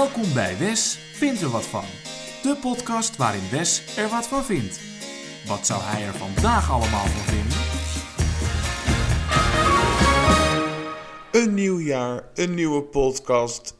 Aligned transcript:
Welkom 0.00 0.34
bij 0.34 0.58
Wes 0.58 0.98
vindt 1.12 1.40
er 1.40 1.48
wat 1.48 1.66
van. 1.66 1.84
De 2.42 2.56
podcast 2.60 3.16
waarin 3.16 3.50
Wes 3.50 3.96
er 3.96 4.08
wat 4.08 4.26
van 4.26 4.44
vindt. 4.44 4.80
Wat 5.46 5.66
zou 5.66 5.82
hij 5.82 6.06
er 6.06 6.14
vandaag 6.14 6.70
allemaal 6.70 7.06
van 7.06 7.34
vinden? 7.34 7.58
Een 11.32 11.54
nieuw 11.54 11.78
jaar, 11.78 12.28
een 12.34 12.54
nieuwe 12.54 12.82
podcast. 12.82 13.74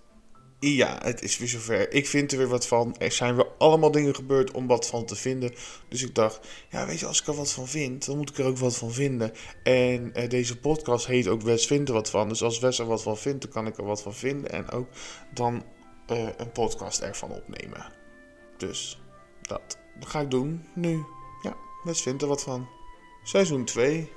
Ja, 0.58 0.98
het 1.02 1.22
is 1.22 1.38
weer 1.38 1.48
zover. 1.48 1.92
Ik 1.92 2.06
vind 2.06 2.32
er 2.32 2.38
weer 2.38 2.48
wat 2.48 2.66
van. 2.66 2.96
Er 2.98 3.12
zijn 3.12 3.36
weer 3.36 3.48
allemaal 3.58 3.90
dingen 3.90 4.14
gebeurd 4.14 4.50
om 4.50 4.66
wat 4.66 4.86
van 4.86 5.04
te 5.04 5.16
vinden. 5.16 5.52
Dus 5.88 6.02
ik 6.02 6.14
dacht, 6.14 6.40
ja, 6.70 6.86
weet 6.86 7.00
je, 7.00 7.06
als 7.06 7.20
ik 7.20 7.26
er 7.26 7.34
wat 7.34 7.52
van 7.52 7.68
vind, 7.68 8.06
dan 8.06 8.16
moet 8.16 8.30
ik 8.30 8.38
er 8.38 8.46
ook 8.46 8.58
wat 8.58 8.76
van 8.76 8.92
vinden. 8.92 9.32
En 9.62 10.14
eh, 10.14 10.28
deze 10.28 10.58
podcast 10.58 11.06
heet 11.06 11.28
ook 11.28 11.42
Wes 11.42 11.66
vindt 11.66 11.88
er 11.88 11.94
wat 11.94 12.10
van. 12.10 12.28
Dus 12.28 12.42
als 12.42 12.58
Wes 12.58 12.78
er 12.78 12.86
wat 12.86 13.02
van 13.02 13.16
vindt, 13.16 13.42
dan 13.42 13.50
kan 13.50 13.66
ik 13.66 13.78
er 13.78 13.84
wat 13.84 14.02
van 14.02 14.14
vinden. 14.14 14.50
En 14.50 14.70
ook 14.70 14.88
dan 15.34 15.64
eh, 16.10 16.28
een 16.36 16.52
podcast 16.52 17.00
ervan 17.00 17.30
opnemen. 17.30 17.92
Dus 18.56 19.00
dat, 19.42 19.78
ga 20.00 20.20
ik 20.20 20.30
doen 20.30 20.66
nu. 20.74 21.04
Ja, 21.42 21.56
Wes 21.82 22.02
vindt 22.02 22.22
er 22.22 22.28
wat 22.28 22.42
van. 22.42 22.68
Seizoen 23.22 23.64
2. 23.64 24.12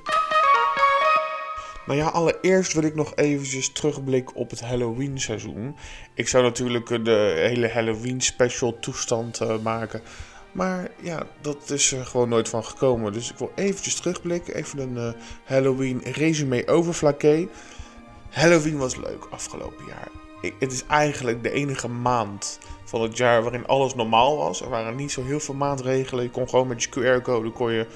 Nou 1.86 2.00
ja, 2.00 2.08
allereerst 2.08 2.74
wil 2.74 2.84
ik 2.84 2.96
nog 2.96 3.16
eventjes 3.16 3.72
terugblikken 3.72 4.36
op 4.36 4.50
het 4.50 4.62
Halloween 4.62 5.20
seizoen. 5.20 5.76
Ik 6.14 6.28
zou 6.28 6.44
natuurlijk 6.44 7.06
de 7.06 7.34
hele 7.50 7.70
Halloween 7.70 8.22
special 8.22 8.80
toestand 8.80 9.42
eh, 9.42 9.60
maken. 9.60 10.02
Maar 10.52 10.92
ja, 11.02 11.28
dat 11.42 11.70
is 11.70 11.92
er 11.92 12.06
gewoon 12.06 12.30
nooit 12.30 12.50
van 12.50 12.66
gekomen. 12.66 13.14
Dus 13.14 13.32
ik 13.32 13.38
wil 13.38 13.52
eventjes 13.56 13.96
terugblikken. 13.96 14.56
Even 14.56 14.80
een 14.80 14.98
eh, 14.98 15.22
Halloween 15.44 16.02
resume 16.04 16.68
over 16.68 16.94
Flaké. 16.94 17.48
Halloween 18.30 18.78
was 18.78 18.96
leuk 18.96 19.28
afgelopen 19.30 19.86
jaar. 19.86 20.23
Het 20.60 20.72
is 20.72 20.86
eigenlijk 20.86 21.44
de 21.44 21.52
enige 21.52 21.88
maand 21.88 22.60
van 22.86 23.02
het 23.02 23.18
jaar 23.18 23.42
waarin 23.42 23.68
alles 23.68 23.96
normaal 23.96 24.38
was. 24.38 24.62
Er 24.62 24.70
waren 24.70 24.96
niet 24.96 25.12
zo 25.12 25.24
heel 25.24 25.40
veel 25.40 25.54
maatregelen. 25.54 26.24
Je 26.24 26.30
kon 26.30 26.50
gewoon 26.50 26.68
met 26.68 26.84
je 26.84 26.90
QR-code 26.90 27.52
kon 27.52 27.72
je 27.72 27.88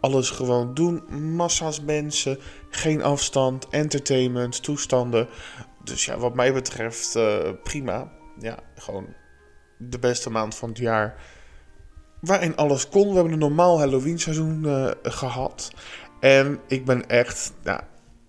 alles 0.00 0.30
gewoon 0.30 0.74
doen. 0.74 1.02
Massa's 1.34 1.80
mensen, 1.80 2.38
geen 2.70 3.02
afstand, 3.02 3.68
entertainment, 3.68 4.62
toestanden. 4.62 5.28
Dus 5.84 6.04
ja, 6.04 6.18
wat 6.18 6.34
mij 6.34 6.52
betreft 6.52 7.16
uh, 7.16 7.38
prima. 7.62 8.12
Ja, 8.38 8.58
gewoon 8.74 9.06
de 9.78 9.98
beste 9.98 10.30
maand 10.30 10.54
van 10.54 10.68
het 10.68 10.78
jaar. 10.78 11.14
Waarin 12.20 12.56
alles 12.56 12.88
kon. 12.88 13.08
We 13.08 13.14
hebben 13.14 13.32
een 13.32 13.38
normaal 13.38 13.78
Halloween 13.78 14.18
seizoen 14.18 14.62
uh, 14.64 14.90
gehad. 15.02 15.70
En 16.20 16.60
ik 16.66 16.84
ben 16.84 17.08
echt 17.08 17.52
nou, 17.62 17.80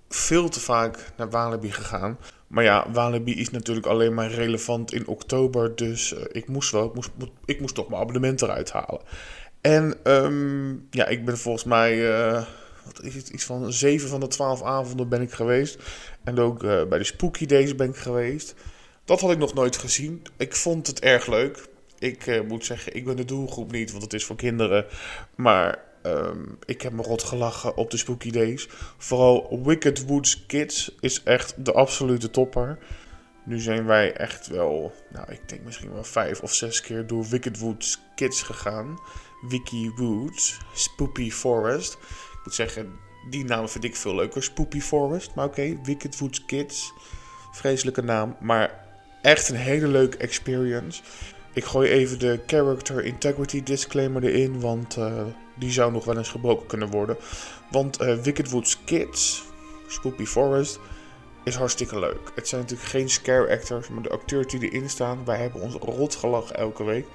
veel 0.10 0.50
te 0.50 0.60
vaak 0.60 1.12
naar 1.18 1.30
Walibi 1.30 1.72
gegaan. 1.72 2.18
Maar 2.52 2.64
ja, 2.64 2.92
Walibi 2.92 3.40
is 3.40 3.50
natuurlijk 3.50 3.88
alleen 3.88 4.14
maar 4.14 4.32
relevant 4.32 4.94
in 4.94 5.08
oktober. 5.08 5.76
Dus 5.76 6.14
uh, 6.14 6.20
ik 6.32 6.48
moest 6.48 6.72
wel, 6.72 6.86
ik 6.86 6.94
moest, 6.94 7.10
ik 7.46 7.60
moest 7.60 7.76
toch 7.76 7.90
mijn 7.90 8.02
abonnement 8.02 8.42
eruit 8.42 8.72
halen. 8.72 9.02
En 9.62 9.98
um, 10.04 10.88
ja, 10.90 11.08
ik 11.08 11.26
ben 11.26 11.38
volgens 11.38 11.64
mij, 11.64 11.96
uh, 11.96 12.44
wat 12.86 13.04
is 13.04 13.16
het, 13.16 13.30
iets 13.30 13.44
van 13.44 13.74
7 13.74 14.10
van 14.10 14.20
de 14.20 14.28
12 14.28 14.64
avonden 14.64 15.10
ben 15.10 15.22
ik 15.22 15.32
geweest. 15.32 15.78
En 16.24 16.40
ook 16.40 16.64
uh, 16.64 16.86
bij 16.86 16.98
de 16.98 17.04
Spooky 17.04 17.46
Days 17.46 17.76
ben 17.76 17.90
ik 17.90 17.96
geweest. 17.96 18.56
Dat 19.06 19.22
had 19.22 19.32
ik 19.32 19.38
nog 19.38 19.54
nooit 19.54 19.78
gezien. 19.78 20.22
Ik 20.38 20.56
vond 20.56 20.88
het 20.88 21.00
erg 21.00 21.28
leuk. 21.28 21.70
Ik 22.00 22.48
moet 22.48 22.66
zeggen, 22.66 22.96
ik 22.96 23.06
ben 23.06 23.16
de 23.16 23.26
doelgroep 23.26 23.72
niet, 23.72 23.92
want 23.92 24.04
het 24.04 24.14
is 24.14 24.26
voor 24.26 24.36
kinderen. 24.36 24.86
Maar 25.36 25.91
um, 26.04 26.58
ik 26.66 26.82
heb 26.82 26.94
me 26.94 27.02
rot 27.02 27.24
gelachen 27.24 27.78
op 27.78 27.92
de 27.92 27.98
Spooky 27.98 28.32
Days. 28.32 28.68
Vooral 28.98 29.64
Wicked 29.64 30.06
Woods 30.06 30.46
Kids 30.46 30.96
is 31.00 31.24
echt 31.24 31.66
de 31.66 31.72
absolute 31.74 32.30
topper. 32.30 32.78
Nu 33.46 33.60
zijn 33.60 33.86
wij 33.86 34.14
echt 34.14 34.48
wel, 34.48 34.94
nou 35.10 35.32
ik 35.32 35.50
denk 35.50 35.64
misschien 35.64 35.94
wel 35.94 36.04
vijf 36.04 36.42
of 36.42 36.54
zes 36.54 36.82
keer 36.82 37.08
door 37.08 37.26
Wicked 37.26 37.60
Woods 37.60 38.00
Kids 38.16 38.42
gegaan. 38.42 39.00
Wiki 39.42 39.92
Woods, 39.96 40.60
Spoopy 40.74 41.32
Forest. 41.32 41.94
Ik 41.94 42.40
moet 42.44 42.54
zeggen, 42.54 43.00
die 43.30 43.46
naam 43.46 43.70
vind 43.70 43.84
ik 43.84 43.96
veel 43.96 44.16
leuker, 44.16 44.44
Spoopy 44.44 44.80
Forest. 44.80 45.36
Maar 45.36 45.46
oké, 45.46 45.80
Wicked 45.84 46.20
Woods 46.20 46.46
Kids. 46.46 46.94
Vreselijke 47.52 48.02
naam, 48.02 48.36
maar 48.40 48.86
echt 49.22 49.50
een 49.50 49.56
hele 49.56 49.88
leuke 49.88 50.18
experience. 50.18 51.02
Ik 51.54 51.64
gooi 51.64 51.90
even 51.90 52.20
de 52.20 52.40
character 52.48 53.06
integrity 53.06 53.64
disclaimer 53.64 54.24
erin, 54.24 54.60
want 54.60 54.98
uh, 54.98 55.24
die 55.56 55.72
zou 55.72 55.92
nog 55.92 56.06
wel 56.06 56.18
eens 56.18 56.30
gebroken 56.30 56.68
kunnen 56.68 56.90
worden. 56.90 57.18
Want 57.72 58.02
uh, 58.02 58.18
Wicked 58.18 58.50
Woods 58.50 58.84
Kids, 58.84 59.44
Spoopy 59.88 60.26
Forest, 60.26 60.80
is 61.44 61.56
hartstikke 61.56 62.00
leuk. 62.00 62.32
Het 62.36 62.48
zijn 62.48 62.62
natuurlijk 62.62 62.90
geen 62.90 63.10
scare 63.10 63.50
actors, 63.50 63.88
maar 63.88 64.04
de 64.04 64.10
acteurs 64.10 64.48
die 64.48 64.70
erin 64.70 64.90
staan, 64.90 65.26
wij 65.26 65.38
hebben 65.38 65.62
ons 65.62 65.74
rot 65.74 66.16
gelachen 66.16 66.56
elke 66.56 66.84
week 66.84 67.06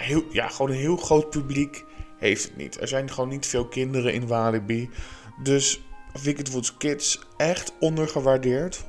heel, 0.00 0.24
ja, 0.30 0.48
gewoon 0.48 0.70
een 0.70 0.76
heel 0.76 0.96
groot 0.96 1.30
publiek 1.30 1.84
heeft 2.18 2.44
het 2.44 2.56
niet. 2.56 2.80
Er 2.80 2.88
zijn 2.88 3.10
gewoon 3.10 3.28
niet 3.28 3.46
veel 3.46 3.66
kinderen 3.66 4.12
in 4.12 4.26
Walibi. 4.26 4.90
Dus 5.42 5.82
Wicked 6.22 6.50
Woods 6.50 6.76
Kids 6.76 7.20
echt 7.36 7.72
ondergewaardeerd. 7.80 8.84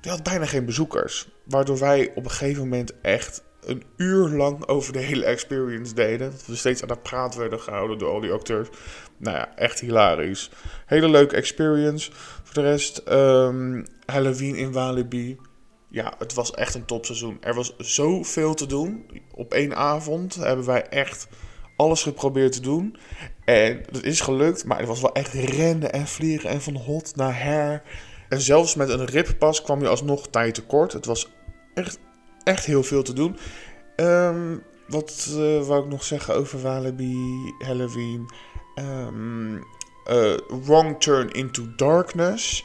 Die 0.00 0.10
had 0.10 0.22
bijna 0.22 0.46
geen 0.46 0.64
bezoekers. 0.64 1.28
Waardoor 1.44 1.78
wij 1.78 2.12
op 2.14 2.24
een 2.24 2.30
gegeven 2.30 2.62
moment 2.62 3.00
echt 3.00 3.44
een 3.66 3.82
uur 3.96 4.28
lang 4.28 4.66
over 4.66 4.92
de 4.92 4.98
hele 4.98 5.24
experience 5.24 5.94
deden. 5.94 6.30
Dat 6.30 6.46
we 6.46 6.56
steeds 6.56 6.82
aan 6.82 6.88
de 6.88 6.96
praat 6.96 7.34
werden 7.34 7.60
gehouden 7.60 7.98
door 7.98 8.10
al 8.10 8.20
die 8.20 8.32
acteurs. 8.32 8.68
Nou 9.16 9.36
ja, 9.36 9.56
echt 9.56 9.80
hilarisch. 9.80 10.50
Hele 10.86 11.08
leuke 11.08 11.36
experience. 11.36 12.10
Voor 12.42 12.54
de 12.54 12.68
rest, 12.68 13.02
um, 13.08 13.84
Halloween 14.04 14.54
in 14.54 14.72
Walibi 14.72 15.38
ja, 15.96 16.14
het 16.18 16.34
was 16.34 16.50
echt 16.50 16.74
een 16.74 16.84
topseizoen. 16.84 17.36
Er 17.40 17.54
was 17.54 17.74
zoveel 17.78 18.54
te 18.54 18.66
doen. 18.66 19.06
Op 19.34 19.52
één 19.52 19.76
avond 19.76 20.34
hebben 20.34 20.66
wij 20.66 20.86
echt 20.88 21.28
alles 21.76 22.02
geprobeerd 22.02 22.52
te 22.52 22.60
doen. 22.60 22.96
En 23.44 23.82
dat 23.90 24.02
is 24.02 24.20
gelukt, 24.20 24.64
maar 24.64 24.78
het 24.78 24.86
was 24.86 25.00
wel 25.00 25.14
echt 25.14 25.32
rennen 25.32 25.92
en 25.92 26.06
vliegen 26.06 26.50
en 26.50 26.62
van 26.62 26.76
hot 26.76 27.16
naar 27.16 27.42
her. 27.42 27.82
En 28.28 28.40
zelfs 28.40 28.74
met 28.74 28.88
een 28.88 29.04
rippas 29.04 29.62
kwam 29.62 29.80
je 29.80 29.88
alsnog 29.88 30.28
tijd 30.28 30.54
tekort. 30.54 30.92
Het 30.92 31.06
was 31.06 31.30
echt, 31.74 31.98
echt 32.46 32.64
heel 32.64 32.82
veel 32.82 33.02
te 33.02 33.12
doen. 33.12 33.36
Um, 33.96 34.62
wat 34.88 35.26
uh, 35.30 35.66
wou 35.66 35.84
ik 35.84 35.90
nog 35.90 36.04
zeggen 36.04 36.34
over 36.34 36.62
Walibi, 36.62 37.54
Halloween? 37.58 38.30
Um, 38.74 39.54
uh, 40.10 40.36
wrong 40.64 41.00
Turn 41.00 41.30
into 41.30 41.74
Darkness. 41.76 42.64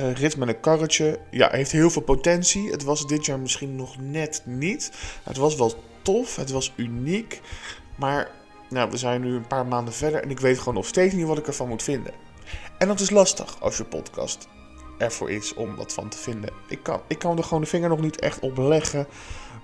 Uh, 0.00 0.12
rit 0.12 0.36
met 0.36 0.48
een 0.48 0.60
karretje. 0.60 1.18
Ja, 1.30 1.48
heeft 1.50 1.72
heel 1.72 1.90
veel 1.90 2.02
potentie. 2.02 2.70
Het 2.70 2.82
was 2.82 3.06
dit 3.06 3.26
jaar 3.26 3.38
misschien 3.38 3.76
nog 3.76 4.00
net 4.00 4.42
niet. 4.44 4.92
Het 5.22 5.36
was 5.36 5.56
wel 5.56 5.74
tof. 6.02 6.36
Het 6.36 6.50
was 6.50 6.72
uniek. 6.76 7.40
Maar 7.96 8.30
nou, 8.68 8.90
we 8.90 8.96
zijn 8.96 9.20
nu 9.20 9.34
een 9.34 9.46
paar 9.46 9.66
maanden 9.66 9.94
verder. 9.94 10.22
En 10.22 10.30
ik 10.30 10.40
weet 10.40 10.58
gewoon 10.58 10.74
nog 10.74 10.86
steeds 10.86 11.14
niet 11.14 11.26
wat 11.26 11.38
ik 11.38 11.46
ervan 11.46 11.68
moet 11.68 11.82
vinden. 11.82 12.12
En 12.78 12.88
dat 12.88 13.00
is 13.00 13.10
lastig 13.10 13.60
als 13.60 13.76
je 13.76 13.84
podcast 13.84 14.48
ervoor 14.98 15.30
is 15.30 15.54
om 15.54 15.76
wat 15.76 15.92
van 15.92 16.08
te 16.08 16.18
vinden. 16.18 16.50
Ik 16.68 16.82
kan, 16.82 17.00
ik 17.06 17.18
kan 17.18 17.36
er 17.36 17.44
gewoon 17.44 17.62
de 17.62 17.68
vinger 17.68 17.88
nog 17.88 18.00
niet 18.00 18.20
echt 18.20 18.40
op 18.40 18.58
leggen. 18.58 19.06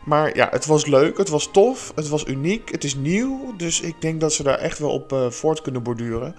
Maar 0.05 0.37
ja, 0.37 0.49
het 0.51 0.67
was 0.67 0.87
leuk. 0.87 1.19
Het 1.19 1.29
was 1.29 1.51
tof. 1.51 1.93
Het 1.95 2.09
was 2.09 2.27
uniek. 2.27 2.71
Het 2.71 2.85
is 2.85 2.95
nieuw. 2.95 3.57
Dus 3.57 3.81
ik 3.81 4.01
denk 4.01 4.21
dat 4.21 4.33
ze 4.33 4.43
daar 4.43 4.59
echt 4.59 4.79
wel 4.79 4.91
op 4.91 5.13
uh, 5.13 5.31
voort 5.31 5.61
kunnen 5.61 5.83
borduren. 5.83 6.37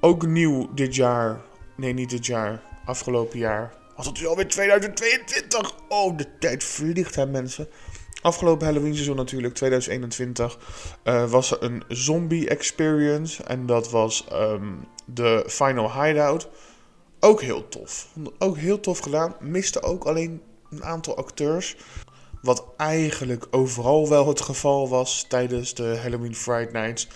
Ook 0.00 0.26
nieuw 0.26 0.74
dit 0.74 0.94
jaar. 0.94 1.40
Nee, 1.76 1.92
niet 1.92 2.10
dit 2.10 2.26
jaar 2.26 2.62
afgelopen 2.84 3.38
jaar. 3.38 3.72
Was 3.96 4.06
het 4.06 4.26
alweer 4.26 4.48
2022? 4.48 5.74
Oh, 5.88 6.16
de 6.16 6.26
tijd 6.38 6.64
vliegt, 6.64 7.14
hè, 7.14 7.26
mensen. 7.26 7.68
Afgelopen 8.22 8.66
Halloween 8.66 8.94
seizoen 8.94 9.16
natuurlijk, 9.16 9.54
2021, 9.54 10.58
uh, 11.04 11.30
was 11.30 11.50
er 11.50 11.62
een 11.62 11.82
zombie 11.88 12.48
experience. 12.48 13.42
En 13.42 13.66
dat 13.66 13.90
was 13.90 14.26
um, 14.32 14.84
de 15.04 15.44
Final 15.46 16.02
Hideout. 16.02 16.48
Ook 17.24 17.42
heel 17.42 17.68
tof. 17.68 18.08
Ook 18.38 18.56
heel 18.56 18.80
tof 18.80 18.98
gedaan. 18.98 19.36
Miste 19.40 19.82
ook 19.82 20.04
alleen 20.04 20.42
een 20.70 20.84
aantal 20.84 21.16
acteurs. 21.16 21.76
Wat 22.42 22.64
eigenlijk 22.76 23.46
overal 23.50 24.08
wel 24.08 24.28
het 24.28 24.40
geval 24.40 24.88
was 24.88 25.24
tijdens 25.28 25.74
de 25.74 25.98
Halloween 26.02 26.34
Friday 26.34 26.82
Nights. 26.82 27.08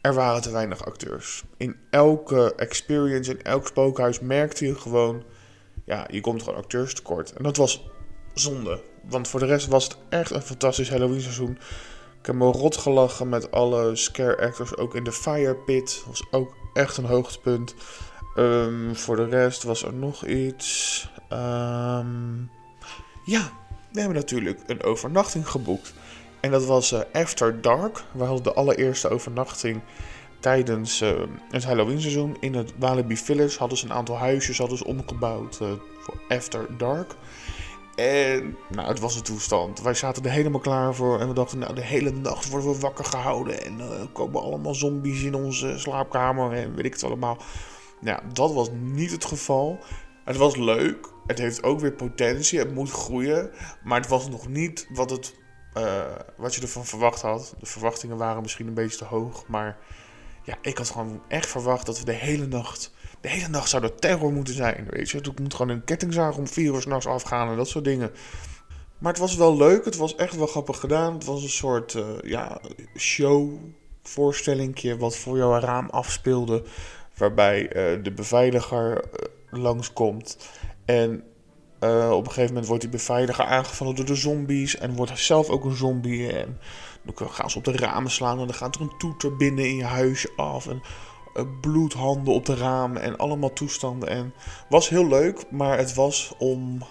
Er 0.00 0.14
waren 0.14 0.42
te 0.42 0.50
weinig 0.50 0.84
acteurs. 0.84 1.44
In 1.56 1.76
elke 1.90 2.54
experience, 2.54 3.30
in 3.30 3.42
elk 3.42 3.66
spookhuis 3.66 4.20
merkte 4.20 4.66
je 4.66 4.74
gewoon... 4.74 5.22
Ja, 5.84 6.06
je 6.10 6.20
komt 6.20 6.42
gewoon 6.42 6.58
acteurs 6.58 6.94
tekort. 6.94 7.32
En 7.32 7.42
dat 7.42 7.56
was 7.56 7.88
zonde. 8.34 8.82
Want 9.08 9.28
voor 9.28 9.40
de 9.40 9.46
rest 9.46 9.66
was 9.66 9.84
het 9.84 9.96
echt 10.08 10.30
een 10.30 10.42
fantastisch 10.42 10.90
Halloween 10.90 11.20
seizoen. 11.20 11.58
Ik 12.20 12.26
heb 12.26 12.34
me 12.34 12.44
rot 12.44 12.76
gelachen 12.76 13.28
met 13.28 13.50
alle 13.50 13.96
scare 13.96 14.46
actors. 14.46 14.76
Ook 14.76 14.94
in 14.94 15.04
de 15.04 15.12
Fire 15.12 15.56
Pit 15.56 16.02
was 16.06 16.24
ook 16.30 16.54
echt 16.72 16.96
een 16.96 17.04
hoogtepunt. 17.04 17.74
Um, 18.36 18.96
voor 18.96 19.16
de 19.16 19.24
rest 19.24 19.62
was 19.62 19.82
er 19.82 19.94
nog 19.94 20.26
iets. 20.26 21.02
Um, 21.32 22.50
ja, 23.24 23.50
we 23.92 24.00
hebben 24.00 24.16
natuurlijk 24.16 24.60
een 24.66 24.82
overnachting 24.82 25.48
geboekt. 25.48 25.94
En 26.40 26.50
dat 26.50 26.64
was 26.64 26.92
uh, 26.92 27.00
After 27.12 27.60
Dark. 27.60 28.04
We 28.12 28.24
hadden 28.24 28.42
de 28.42 28.52
allereerste 28.52 29.08
overnachting 29.08 29.80
tijdens 30.40 31.02
uh, 31.02 31.10
het 31.50 31.64
Halloween 31.64 32.00
seizoen. 32.00 32.36
In 32.40 32.54
het 32.54 32.72
Walibi 32.78 33.16
Village 33.16 33.58
hadden 33.58 33.78
ze 33.78 33.84
een 33.84 33.92
aantal 33.92 34.16
huisjes 34.16 34.58
hadden 34.58 34.78
ze 34.78 34.84
omgebouwd 34.84 35.58
uh, 35.62 35.68
voor 36.00 36.20
After 36.28 36.76
Dark. 36.78 37.14
En 37.94 38.56
nou, 38.68 38.88
het 38.88 39.00
was 39.00 39.16
een 39.16 39.22
toestand. 39.22 39.80
Wij 39.80 39.94
zaten 39.94 40.24
er 40.24 40.30
helemaal 40.30 40.60
klaar 40.60 40.94
voor. 40.94 41.20
En 41.20 41.28
we 41.28 41.34
dachten, 41.34 41.58
nou, 41.58 41.74
de 41.74 41.84
hele 41.84 42.10
nacht 42.10 42.50
worden 42.50 42.72
we 42.72 42.78
wakker 42.78 43.04
gehouden. 43.04 43.64
En 43.64 43.78
uh, 43.78 43.86
komen 44.12 44.42
allemaal 44.42 44.74
zombies 44.74 45.22
in 45.22 45.34
onze 45.34 45.78
slaapkamer. 45.78 46.52
En 46.52 46.74
weet 46.74 46.84
ik 46.84 46.92
het 46.92 47.04
allemaal. 47.04 47.38
Nou, 48.00 48.20
dat 48.32 48.52
was 48.52 48.68
niet 48.70 49.10
het 49.10 49.24
geval. 49.24 49.78
Het 50.24 50.36
was 50.36 50.56
leuk. 50.56 51.08
Het 51.26 51.38
heeft 51.38 51.62
ook 51.62 51.80
weer 51.80 51.92
potentie. 51.92 52.58
Het 52.58 52.74
moet 52.74 52.90
groeien. 52.90 53.50
Maar 53.84 54.00
het 54.00 54.08
was 54.08 54.28
nog 54.28 54.48
niet 54.48 54.86
wat, 54.92 55.10
het, 55.10 55.34
uh, 55.78 56.02
wat 56.36 56.54
je 56.54 56.60
ervan 56.60 56.84
verwacht 56.84 57.22
had. 57.22 57.54
De 57.58 57.66
verwachtingen 57.66 58.16
waren 58.16 58.42
misschien 58.42 58.66
een 58.66 58.74
beetje 58.74 58.98
te 58.98 59.04
hoog. 59.04 59.46
Maar 59.46 59.78
ja, 60.42 60.56
ik 60.62 60.78
had 60.78 60.90
gewoon 60.90 61.22
echt 61.28 61.46
verwacht 61.48 61.86
dat 61.86 61.98
we 61.98 62.04
de 62.04 62.12
hele 62.12 62.46
nacht 62.46 62.92
de 63.20 63.28
hele 63.28 63.48
nacht 63.48 63.68
zou 63.68 63.82
er 63.82 63.94
terror 63.94 64.32
moeten 64.32 64.54
zijn. 64.54 64.86
Weet 64.90 65.10
je, 65.10 65.18
ik 65.18 65.38
moet 65.38 65.54
gewoon 65.54 65.76
een 65.76 65.84
kettingzaag 65.84 66.36
om 66.36 66.46
vier 66.46 66.74
uur 66.74 66.80
s'nachts 66.80 67.06
afgaan 67.06 67.50
en 67.50 67.56
dat 67.56 67.68
soort 67.68 67.84
dingen. 67.84 68.10
Maar 68.98 69.12
het 69.12 69.20
was 69.20 69.36
wel 69.36 69.56
leuk, 69.56 69.84
het 69.84 69.96
was 69.96 70.14
echt 70.14 70.36
wel 70.36 70.46
grappig 70.46 70.80
gedaan. 70.80 71.14
Het 71.14 71.24
was 71.24 71.42
een 71.42 71.48
soort 71.48 71.94
uh, 71.94 72.04
ja, 72.22 72.60
show, 72.96 73.50
voorstellingje 74.02 74.96
wat 74.96 75.16
voor 75.16 75.36
jouw 75.36 75.58
raam 75.58 75.90
afspeelde. 75.90 76.62
Waarbij 77.20 77.62
uh, 77.62 78.04
de 78.04 78.12
beveiliger 78.12 79.04
uh, 79.04 79.62
langskomt. 79.62 80.36
En 80.84 81.24
op 82.10 82.26
een 82.26 82.32
gegeven 82.32 82.46
moment 82.46 82.66
wordt 82.66 82.82
die 82.82 82.90
beveiliger 82.90 83.44
aangevallen 83.44 83.94
door 83.94 84.04
de 84.04 84.14
zombies. 84.14 84.76
En 84.76 84.94
wordt 84.96 85.18
zelf 85.18 85.48
ook 85.48 85.64
een 85.64 85.76
zombie. 85.76 86.32
En 86.32 86.58
dan 87.02 87.30
gaan 87.30 87.50
ze 87.50 87.58
op 87.58 87.64
de 87.64 87.76
ramen 87.76 88.10
slaan 88.10 88.38
en 88.38 88.46
dan 88.46 88.54
gaat 88.54 88.74
er 88.74 88.80
een 88.80 88.98
toeter 88.98 89.36
binnen 89.36 89.64
in 89.64 89.76
je 89.76 89.84
huisje 89.84 90.30
af. 90.36 90.66
En 90.66 90.82
eh, 91.34 91.44
bloedhanden 91.60 92.34
op 92.34 92.46
de 92.46 92.54
ramen 92.54 93.02
en 93.02 93.16
allemaal 93.16 93.52
toestanden. 93.52 94.08
En 94.08 94.34
was 94.68 94.88
heel 94.88 95.08
leuk, 95.08 95.50
maar 95.50 95.78
het 95.78 95.94
was 95.94 96.34
om, 96.38 96.82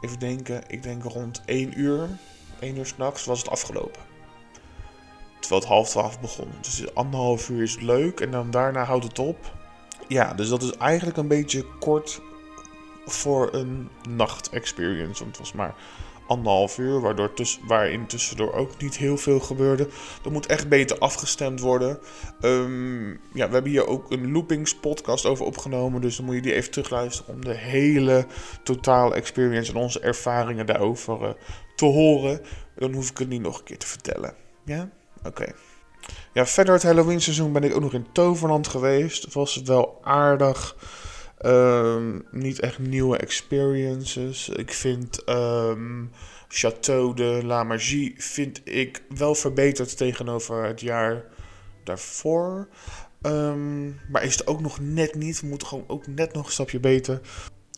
even 0.00 0.18
denken, 0.18 0.62
ik 0.66 0.82
denk 0.82 1.02
rond 1.02 1.42
1 1.44 1.80
uur, 1.80 2.08
1 2.60 2.76
uur 2.76 2.86
s'nachts 2.86 3.24
was 3.24 3.38
het 3.38 3.50
afgelopen. 3.50 4.07
Terwijl 5.48 5.60
het 5.60 5.70
half 5.70 5.88
12 5.88 6.20
begon. 6.20 6.48
Dus 6.60 6.94
anderhalf 6.94 7.48
uur 7.48 7.62
is 7.62 7.80
leuk 7.80 8.20
en 8.20 8.30
dan 8.30 8.50
daarna 8.50 8.84
houdt 8.84 9.04
het 9.04 9.18
op. 9.18 9.52
Ja, 10.08 10.34
dus 10.34 10.48
dat 10.48 10.62
is 10.62 10.72
eigenlijk 10.72 11.16
een 11.16 11.28
beetje 11.28 11.64
kort 11.78 12.20
voor 13.06 13.54
een 13.54 13.88
nacht-experience. 14.08 15.22
Want 15.22 15.36
het 15.36 15.38
was 15.38 15.52
maar 15.52 15.74
anderhalf 16.26 16.78
uur, 16.78 17.00
waardoor 17.00 17.34
tuss 17.34 17.60
waarin 17.66 18.06
tussendoor 18.06 18.52
ook 18.52 18.80
niet 18.80 18.96
heel 18.96 19.16
veel 19.16 19.40
gebeurde. 19.40 19.88
Dat 20.22 20.32
moet 20.32 20.46
echt 20.46 20.68
beter 20.68 20.98
afgestemd 20.98 21.60
worden. 21.60 21.98
Um, 22.40 23.20
ja, 23.34 23.46
we 23.46 23.52
hebben 23.52 23.70
hier 23.70 23.86
ook 23.86 24.10
een 24.10 24.32
loopings 24.32 24.74
podcast 24.76 25.26
over 25.26 25.44
opgenomen, 25.44 26.00
dus 26.00 26.16
dan 26.16 26.24
moet 26.24 26.34
je 26.34 26.42
die 26.42 26.54
even 26.54 26.70
terugluisteren 26.70 27.34
om 27.34 27.44
de 27.44 27.54
hele 27.54 28.26
totale 28.62 29.14
experience 29.14 29.72
en 29.72 29.78
onze 29.78 30.00
ervaringen 30.00 30.66
daarover 30.66 31.22
uh, 31.22 31.28
te 31.76 31.84
horen. 31.84 32.40
Dan 32.74 32.92
hoef 32.92 33.10
ik 33.10 33.18
het 33.18 33.28
niet 33.28 33.42
nog 33.42 33.58
een 33.58 33.64
keer 33.64 33.78
te 33.78 33.86
vertellen. 33.86 34.34
Ja? 34.64 34.88
Oké. 35.24 35.52
Ja, 36.32 36.46
verder 36.46 36.74
het 36.74 36.82
Halloween 36.82 37.20
seizoen 37.20 37.52
ben 37.52 37.62
ik 37.62 37.74
ook 37.74 37.80
nog 37.80 37.94
in 37.94 38.06
Toverland 38.12 38.68
geweest. 38.68 39.22
Het 39.22 39.34
was 39.34 39.62
wel 39.62 39.98
aardig. 40.02 40.76
Um, 41.46 42.26
niet 42.30 42.60
echt 42.60 42.78
nieuwe 42.78 43.16
experiences. 43.16 44.48
Ik 44.48 44.72
vind 44.72 45.28
um, 45.28 46.10
Château 46.48 47.14
de 47.14 47.40
la 47.44 47.64
Magie 47.64 48.14
vind 48.16 48.60
ik 48.64 49.02
wel 49.08 49.34
verbeterd 49.34 49.96
tegenover 49.96 50.64
het 50.64 50.80
jaar 50.80 51.24
daarvoor. 51.84 52.68
Um, 53.22 54.00
maar 54.08 54.24
is 54.24 54.36
het 54.36 54.46
ook 54.46 54.60
nog 54.60 54.80
net 54.80 55.14
niet. 55.14 55.40
We 55.40 55.46
moeten 55.46 55.68
gewoon 55.68 55.84
ook 55.86 56.06
net 56.06 56.32
nog 56.32 56.46
een 56.46 56.52
stapje 56.52 56.80
beter. 56.80 57.20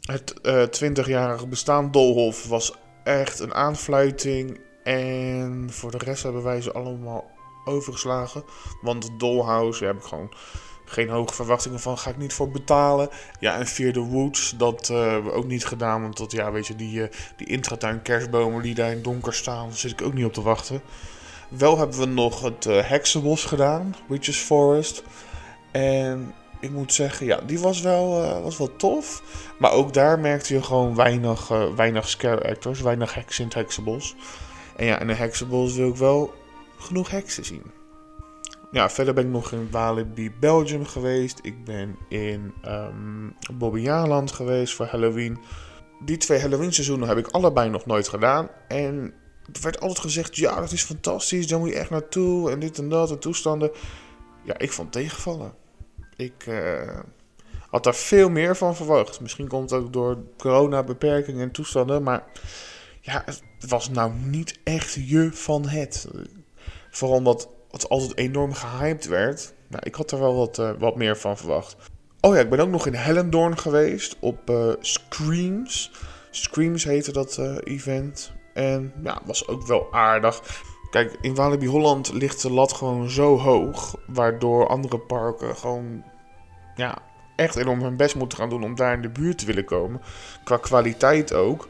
Het 0.01 0.35
uh, 0.43 0.63
eh, 0.63 0.69
20-jarige 0.69 1.47
bestaan 1.47 1.91
Dolhof 1.91 2.47
was 2.47 2.75
echt 3.05 3.39
een 3.39 3.55
aanfluiting. 3.55 4.61
En 4.91 5.69
voor 5.71 5.91
de 5.91 5.99
rest 5.99 6.23
hebben 6.23 6.43
wij 6.43 6.61
ze 6.61 6.73
allemaal 6.73 7.31
overgeslagen. 7.65 8.45
Want 8.81 9.11
Dollhouse 9.17 9.81
ja, 9.85 9.87
heb 9.87 9.97
ik 9.97 10.03
gewoon 10.03 10.33
geen 10.85 11.09
hoge 11.09 11.35
verwachtingen 11.35 11.81
van, 11.81 11.99
ga 11.99 12.11
ik 12.11 12.17
niet 12.17 12.33
voor 12.33 12.51
betalen. 12.51 13.09
Ja, 13.41 13.59
en 13.59 13.67
Fear 13.67 13.93
the 13.93 14.01
Woods, 14.01 14.55
dat 14.57 14.89
uh, 14.93 14.99
hebben 14.99 15.25
we 15.25 15.37
ook 15.37 15.47
niet 15.47 15.65
gedaan. 15.65 16.03
Want 16.03 16.17
dat, 16.17 16.33
ja, 16.33 16.53
weet 16.53 16.67
je, 16.67 16.77
die, 16.77 17.01
uh, 17.01 17.07
die 17.37 17.47
intratuin 17.47 18.03
kerstbomen 18.03 18.63
die 18.63 18.75
daar 18.75 18.91
in 18.91 19.03
donker 19.03 19.35
staan, 19.35 19.69
daar 19.69 19.77
zit 19.77 19.91
ik 19.91 20.03
ook 20.03 20.15
niet 20.15 20.25
op 20.25 20.33
te 20.33 20.43
wachten. 20.43 20.83
Wel 21.49 21.79
hebben 21.79 21.99
we 21.99 22.07
nog 22.07 22.43
het 22.43 22.65
uh, 22.67 22.89
Heksenbos 22.89 23.45
gedaan, 23.45 23.97
Witches 24.09 24.39
Forest. 24.39 25.03
En 25.71 26.35
ik 26.61 26.71
moet 26.71 26.93
zeggen, 26.93 27.27
ja, 27.27 27.41
die 27.47 27.59
was 27.59 27.81
wel, 27.81 28.41
was 28.43 28.59
wel 28.59 28.77
tof. 28.77 29.23
Maar 29.59 29.73
ook 29.73 29.93
daar 29.93 30.19
merkte 30.19 30.55
je 30.55 30.63
gewoon 30.63 30.95
weinig, 30.95 31.49
weinig 31.77 32.09
scare 32.09 32.49
actors, 32.49 32.81
weinig 32.81 33.15
heksen 33.15 33.43
in 33.43 33.49
het 33.49 33.59
Heksenbos. 33.59 34.17
En 34.77 34.87
ja, 34.87 35.01
in 35.01 35.07
de 35.07 35.15
Heksenbos 35.15 35.75
wil 35.75 35.89
ik 35.89 35.97
wel 35.97 36.35
genoeg 36.79 37.11
heksen 37.11 37.45
zien 37.45 37.63
ja, 38.71 38.91
verder 38.91 39.15
ben 39.15 39.25
ik 39.25 39.31
nog 39.31 39.53
in 39.53 39.71
Walibi, 39.71 40.33
Belgium 40.41 40.87
geweest. 40.87 41.39
Ik 41.43 41.65
ben 41.65 41.97
in 42.09 42.55
um, 42.65 43.35
Bobbejaanland 43.53 44.33
geweest 44.33 44.75
voor 44.75 44.87
Halloween. 44.87 45.39
Die 46.05 46.17
twee 46.17 46.41
Halloween 46.41 46.73
seizoenen 46.73 47.09
heb 47.09 47.19
ik 47.19 47.27
allebei 47.27 47.71
nog 47.71 47.87
nooit 47.87 48.09
gedaan. 48.09 48.49
En 48.69 49.15
er 49.53 49.61
werd 49.63 49.81
altijd 49.81 49.99
gezegd, 49.99 50.37
ja, 50.37 50.61
dat 50.61 50.73
is 50.73 50.83
fantastisch, 50.83 51.47
daar 51.47 51.59
moet 51.59 51.69
je 51.69 51.75
echt 51.75 51.91
naartoe. 51.91 52.51
En 52.51 52.61
dit 52.61 52.79
en 52.79 52.89
dat 52.89 53.11
en 53.11 53.19
toestanden. 53.19 53.71
Ja, 54.45 54.59
ik 54.59 54.73
vond 54.73 54.93
tegenvallen. 54.93 55.55
Ik 56.17 56.47
uh, 56.49 56.99
had 57.69 57.85
daar 57.85 57.95
veel 57.95 58.29
meer 58.29 58.57
van 58.57 58.77
verwacht. 58.77 59.21
Misschien 59.21 59.49
komt 59.49 59.71
het 59.71 59.81
ook 59.81 59.93
door 59.93 60.19
corona-beperkingen 60.39 61.43
en 61.43 61.51
toestanden. 61.51 62.03
Maar 62.03 62.25
ja, 63.01 63.23
het 63.25 63.43
was 63.69 63.89
nou 63.91 64.13
niet 64.15 64.59
echt 64.65 64.95
je 64.95 65.33
van 65.33 65.69
het. 65.69 66.09
Vooral 66.91 67.17
omdat 67.17 67.49
wat 67.71 67.89
altijd 67.89 68.17
enorm 68.17 68.53
gehyped 68.53 69.07
werd. 69.07 69.53
Nou, 69.69 69.83
ik 69.87 69.95
had 69.95 70.11
er 70.11 70.19
wel 70.19 70.35
wat, 70.35 70.59
uh, 70.59 70.71
wat 70.79 70.97
meer 70.97 71.17
van 71.17 71.37
verwacht. 71.37 71.77
Oh 72.21 72.35
ja, 72.35 72.41
ik 72.41 72.51
ben 72.51 72.61
ook 72.61 72.69
nog 72.69 72.87
in 72.87 72.95
Hellendoorn 72.95 73.59
geweest 73.59 74.17
op 74.21 74.51
uh, 74.51 74.73
Screams. 74.81 75.91
Screams 76.31 76.85
heette 76.85 77.13
dat 77.13 77.37
uh, 77.41 77.57
event. 77.65 78.33
En 78.55 78.93
ja, 79.03 79.21
was 79.25 79.49
ook 79.49 79.67
wel 79.67 79.93
aardig. 79.93 80.63
Kijk, 80.91 81.19
in 81.21 81.35
Walibi 81.35 81.67
Holland 81.67 82.13
ligt 82.13 82.43
de 82.43 82.51
lat 82.51 82.73
gewoon 82.73 83.11
zo 83.11 83.39
hoog. 83.39 83.97
Waardoor 84.07 84.69
andere 84.69 84.99
parken 84.99 85.57
gewoon 85.57 86.05
ja, 86.77 86.99
echt 87.37 87.57
enorm 87.57 87.83
hun 87.83 87.97
best 87.97 88.15
moeten 88.15 88.39
gaan 88.39 88.49
doen 88.49 88.65
om 88.65 88.75
daar 88.75 88.93
in 88.93 89.03
de 89.03 89.09
buurt 89.09 89.39
te 89.39 89.47
willen 89.47 89.65
komen. 89.65 90.01
Qua 90.45 90.57
kwaliteit 90.57 91.33
ook. 91.33 91.69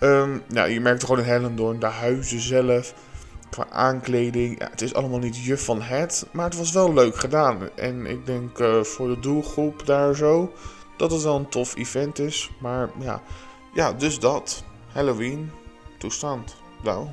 Um, 0.00 0.42
nou, 0.48 0.70
je 0.70 0.80
merkt 0.80 1.04
gewoon 1.04 1.18
in 1.18 1.28
Hellendoorn, 1.28 1.78
de 1.78 1.86
huizen 1.86 2.40
zelf 2.40 2.94
qua 3.50 3.66
aankleding. 3.70 4.58
Ja, 4.58 4.68
het 4.70 4.82
is 4.82 4.94
allemaal 4.94 5.18
niet 5.18 5.44
juf 5.44 5.64
van 5.64 5.82
het, 5.82 6.26
maar 6.32 6.44
het 6.44 6.56
was 6.56 6.72
wel 6.72 6.92
leuk 6.92 7.16
gedaan. 7.16 7.68
En 7.74 8.06
ik 8.06 8.26
denk 8.26 8.58
uh, 8.58 8.82
voor 8.82 9.08
de 9.08 9.20
doelgroep 9.20 9.86
daar 9.86 10.14
zo 10.14 10.52
dat 10.96 11.10
het 11.10 11.22
wel 11.22 11.36
een 11.36 11.48
tof 11.48 11.76
event 11.76 12.18
is. 12.18 12.50
Maar 12.60 12.90
ja, 12.98 13.22
ja 13.74 13.92
dus 13.92 14.18
dat. 14.18 14.64
Halloween, 14.92 15.50
toestand. 15.98 16.56
Nou. 16.82 17.08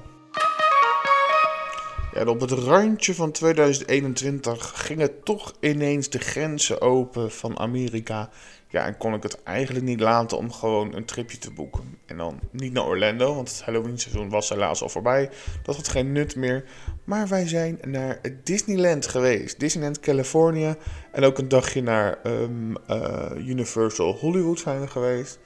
Ja, 2.14 2.26
op 2.26 2.40
het 2.40 2.52
randje 2.52 3.16
van 3.16 3.32
2021 3.32 4.72
gingen 4.76 5.24
toch 5.24 5.54
ineens 5.60 6.10
de 6.10 6.20
grenzen 6.20 6.82
open 6.82 7.32
van 7.32 7.60
Amerika. 7.60 8.30
Ja, 8.72 8.86
en 8.86 8.98
kon 8.98 9.14
ik 9.14 9.24
het 9.24 9.44
eigenlijk 9.44 9.86
niet 9.86 10.00
laten 10.00 10.38
om 10.38 10.52
gewoon 10.52 10.96
een 10.96 11.06
tripje 11.06 11.38
te 11.38 11.52
boeken. 11.52 11.98
En 12.06 12.18
dan 12.18 12.40
niet 12.52 12.74
naar 12.74 12.86
Orlando, 12.86 13.36
want 13.36 13.50
het 13.50 13.62
Halloween 13.62 14.00
seizoen 14.00 14.30
was 14.30 14.50
helaas 14.50 14.82
al 14.82 14.90
voorbij. 14.90 15.30
Dat 15.64 15.76
had 15.76 15.88
geen 15.88 16.12
nut 16.12 16.36
meer. 16.36 16.64
Maar 17.04 17.28
wij 17.28 17.48
zijn 17.48 17.80
naar 17.82 18.20
Disneyland 18.44 19.08
geweest. 19.08 19.60
Disneyland 19.60 20.00
California. 20.00 20.78
En 21.12 21.24
ook 21.24 21.38
een 21.38 21.48
dagje 21.48 21.82
naar 21.82 22.20
um, 22.24 22.76
uh, 22.90 23.48
Universal 23.48 24.14
Hollywood 24.14 24.60
zijn 24.60 24.82
we 24.82 24.88
geweest. 24.88 25.40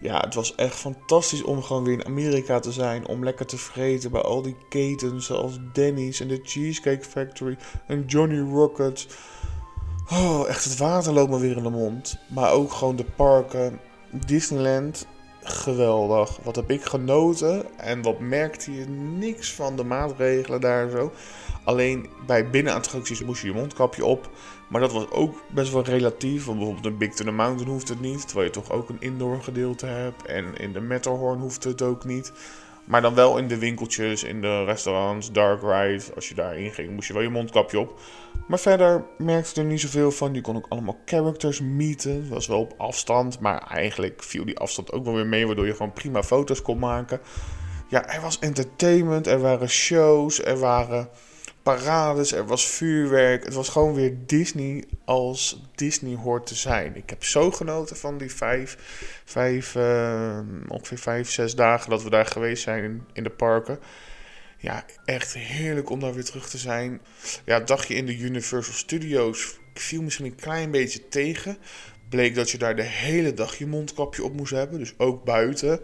Ja, 0.00 0.20
het 0.20 0.34
was 0.34 0.54
echt 0.54 0.74
fantastisch 0.74 1.42
om 1.42 1.62
gewoon 1.62 1.84
weer 1.84 1.92
in 1.92 2.06
Amerika 2.06 2.60
te 2.60 2.72
zijn. 2.72 3.06
Om 3.06 3.24
lekker 3.24 3.46
te 3.46 3.58
vreten 3.58 4.10
bij 4.10 4.20
al 4.20 4.42
die 4.42 4.56
ketens 4.68 5.26
zoals 5.26 5.58
Denny's 5.72 6.20
en 6.20 6.28
de 6.28 6.40
Cheesecake 6.42 7.04
Factory 7.04 7.56
en 7.86 8.04
Johnny 8.06 8.40
Rockets. 8.40 9.08
Oh, 10.10 10.48
echt 10.48 10.64
het 10.64 10.76
water 10.76 11.12
loopt 11.12 11.30
me 11.30 11.38
weer 11.38 11.56
in 11.56 11.62
de 11.62 11.70
mond. 11.70 12.18
Maar 12.28 12.52
ook 12.52 12.72
gewoon 12.72 12.96
de 12.96 13.04
parken. 13.16 13.80
Disneyland, 14.26 15.06
geweldig. 15.42 16.38
Wat 16.42 16.56
heb 16.56 16.70
ik 16.70 16.84
genoten. 16.84 17.78
En 17.78 18.02
wat 18.02 18.20
merkte 18.20 18.72
je? 18.72 18.84
Niks 19.18 19.52
van 19.52 19.76
de 19.76 19.84
maatregelen 19.84 20.60
daar 20.60 20.90
zo. 20.90 21.12
Alleen 21.64 22.08
bij 22.26 22.50
binnenattracties 22.50 23.24
moest 23.24 23.42
je 23.42 23.48
je 23.48 23.54
mondkapje 23.54 24.04
op. 24.04 24.30
Maar 24.68 24.80
dat 24.80 24.92
was 24.92 25.10
ook 25.10 25.42
best 25.50 25.72
wel 25.72 25.84
relatief. 25.84 26.44
Want 26.44 26.58
bijvoorbeeld 26.58 26.86
een 26.86 26.98
Big 26.98 27.14
Thunder 27.14 27.34
Mountain 27.34 27.72
hoeft 27.72 27.88
het 27.88 28.00
niet. 28.00 28.26
Terwijl 28.26 28.46
je 28.46 28.52
toch 28.52 28.70
ook 28.70 28.88
een 28.88 29.00
indoor 29.00 29.42
gedeelte 29.42 29.86
hebt. 29.86 30.26
En 30.26 30.56
in 30.56 30.72
de 30.72 30.80
Matterhorn 30.80 31.40
hoeft 31.40 31.64
het 31.64 31.82
ook 31.82 32.04
niet. 32.04 32.32
Maar 32.84 33.02
dan 33.02 33.14
wel 33.14 33.38
in 33.38 33.48
de 33.48 33.58
winkeltjes, 33.58 34.24
in 34.24 34.40
de 34.40 34.64
restaurants, 34.64 35.32
dark 35.32 35.62
ride. 35.62 36.14
Als 36.14 36.28
je 36.28 36.34
daarin 36.34 36.72
ging, 36.72 36.90
moest 36.90 37.06
je 37.06 37.12
wel 37.12 37.22
je 37.22 37.28
mondkapje 37.28 37.78
op. 37.78 38.00
Maar 38.46 38.58
verder 38.58 39.04
merkte 39.18 39.50
ik 39.50 39.56
er 39.56 39.64
niet 39.64 39.80
zoveel 39.80 40.10
van. 40.10 40.34
Je 40.34 40.40
kon 40.40 40.56
ook 40.56 40.66
allemaal 40.68 40.98
characters 41.04 41.60
meeten. 41.60 42.28
Was 42.28 42.46
wel 42.46 42.60
op 42.60 42.74
afstand. 42.76 43.40
Maar 43.40 43.66
eigenlijk 43.66 44.22
viel 44.22 44.44
die 44.44 44.58
afstand 44.58 44.92
ook 44.92 45.04
wel 45.04 45.14
weer 45.14 45.26
mee. 45.26 45.46
Waardoor 45.46 45.66
je 45.66 45.74
gewoon 45.74 45.92
prima 45.92 46.22
foto's 46.22 46.62
kon 46.62 46.78
maken. 46.78 47.20
Ja, 47.88 48.08
er 48.08 48.20
was 48.20 48.38
entertainment. 48.38 49.26
Er 49.26 49.40
waren 49.40 49.68
shows. 49.68 50.42
Er 50.42 50.58
waren 50.58 51.08
parades, 51.64 52.32
er 52.32 52.46
was 52.46 52.66
vuurwerk. 52.66 53.44
Het 53.44 53.54
was 53.54 53.68
gewoon 53.68 53.94
weer 53.94 54.16
Disney 54.26 54.84
als 55.04 55.62
Disney 55.74 56.16
hoort 56.16 56.46
te 56.46 56.54
zijn. 56.54 56.96
Ik 56.96 57.10
heb 57.10 57.24
zo 57.24 57.50
genoten 57.50 57.96
van 57.96 58.18
die 58.18 58.34
vijf, 58.34 58.76
vijf 59.24 59.74
uh, 59.74 60.38
ongeveer 60.68 60.98
vijf, 60.98 61.30
zes 61.30 61.54
dagen 61.54 61.90
dat 61.90 62.02
we 62.02 62.10
daar 62.10 62.26
geweest 62.26 62.62
zijn 62.62 63.06
in, 63.12 63.22
de 63.22 63.30
parken. 63.30 63.78
Ja, 64.58 64.84
echt 65.04 65.34
heerlijk 65.34 65.90
om 65.90 66.00
daar 66.00 66.14
weer 66.14 66.24
terug 66.24 66.48
te 66.48 66.58
zijn. 66.58 67.00
Ja, 67.44 67.58
het 67.58 67.68
dagje 67.68 67.94
in 67.94 68.06
de 68.06 68.18
Universal 68.18 68.74
Studios 68.74 69.58
viel 69.74 70.02
misschien 70.02 70.26
een 70.26 70.34
klein 70.34 70.70
beetje 70.70 71.08
tegen. 71.08 71.58
Bleek 72.08 72.34
dat 72.34 72.50
je 72.50 72.58
daar 72.58 72.76
de 72.76 72.82
hele 72.82 73.34
dag 73.34 73.58
je 73.58 73.66
mondkapje 73.66 74.24
op 74.24 74.32
moest 74.32 74.52
hebben, 74.52 74.78
dus 74.78 74.94
ook 74.96 75.24
buiten. 75.24 75.80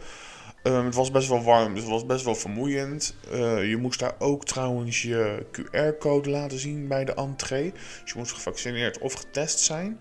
Um, 0.63 0.85
het 0.85 0.95
was 0.95 1.11
best 1.11 1.29
wel 1.29 1.43
warm, 1.43 1.75
dus 1.75 1.83
het 1.83 1.93
was 1.93 2.07
best 2.07 2.25
wel 2.25 2.35
vermoeiend. 2.35 3.15
Uh, 3.33 3.69
je 3.69 3.77
moest 3.77 3.99
daar 3.99 4.15
ook 4.19 4.45
trouwens 4.45 5.03
je 5.03 5.47
QR-code 5.53 6.31
laten 6.31 6.59
zien 6.59 6.89
bij 6.89 7.05
de 7.05 7.15
entree. 7.15 7.73
Dus 7.73 8.13
je 8.13 8.19
moest 8.19 8.33
gevaccineerd 8.33 8.99
of 8.99 9.13
getest 9.13 9.59
zijn. 9.59 10.01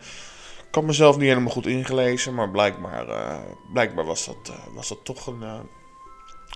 Ik 0.67 0.75
had 0.75 0.83
mezelf 0.83 1.17
niet 1.17 1.27
helemaal 1.27 1.51
goed 1.51 1.65
ingelezen, 1.65 2.33
maar 2.33 2.49
blijkbaar, 2.49 3.07
uh, 3.07 3.39
blijkbaar 3.73 4.05
was, 4.05 4.25
dat, 4.25 4.49
uh, 4.49 4.75
was 4.75 4.95
toch 5.03 5.27
een, 5.27 5.41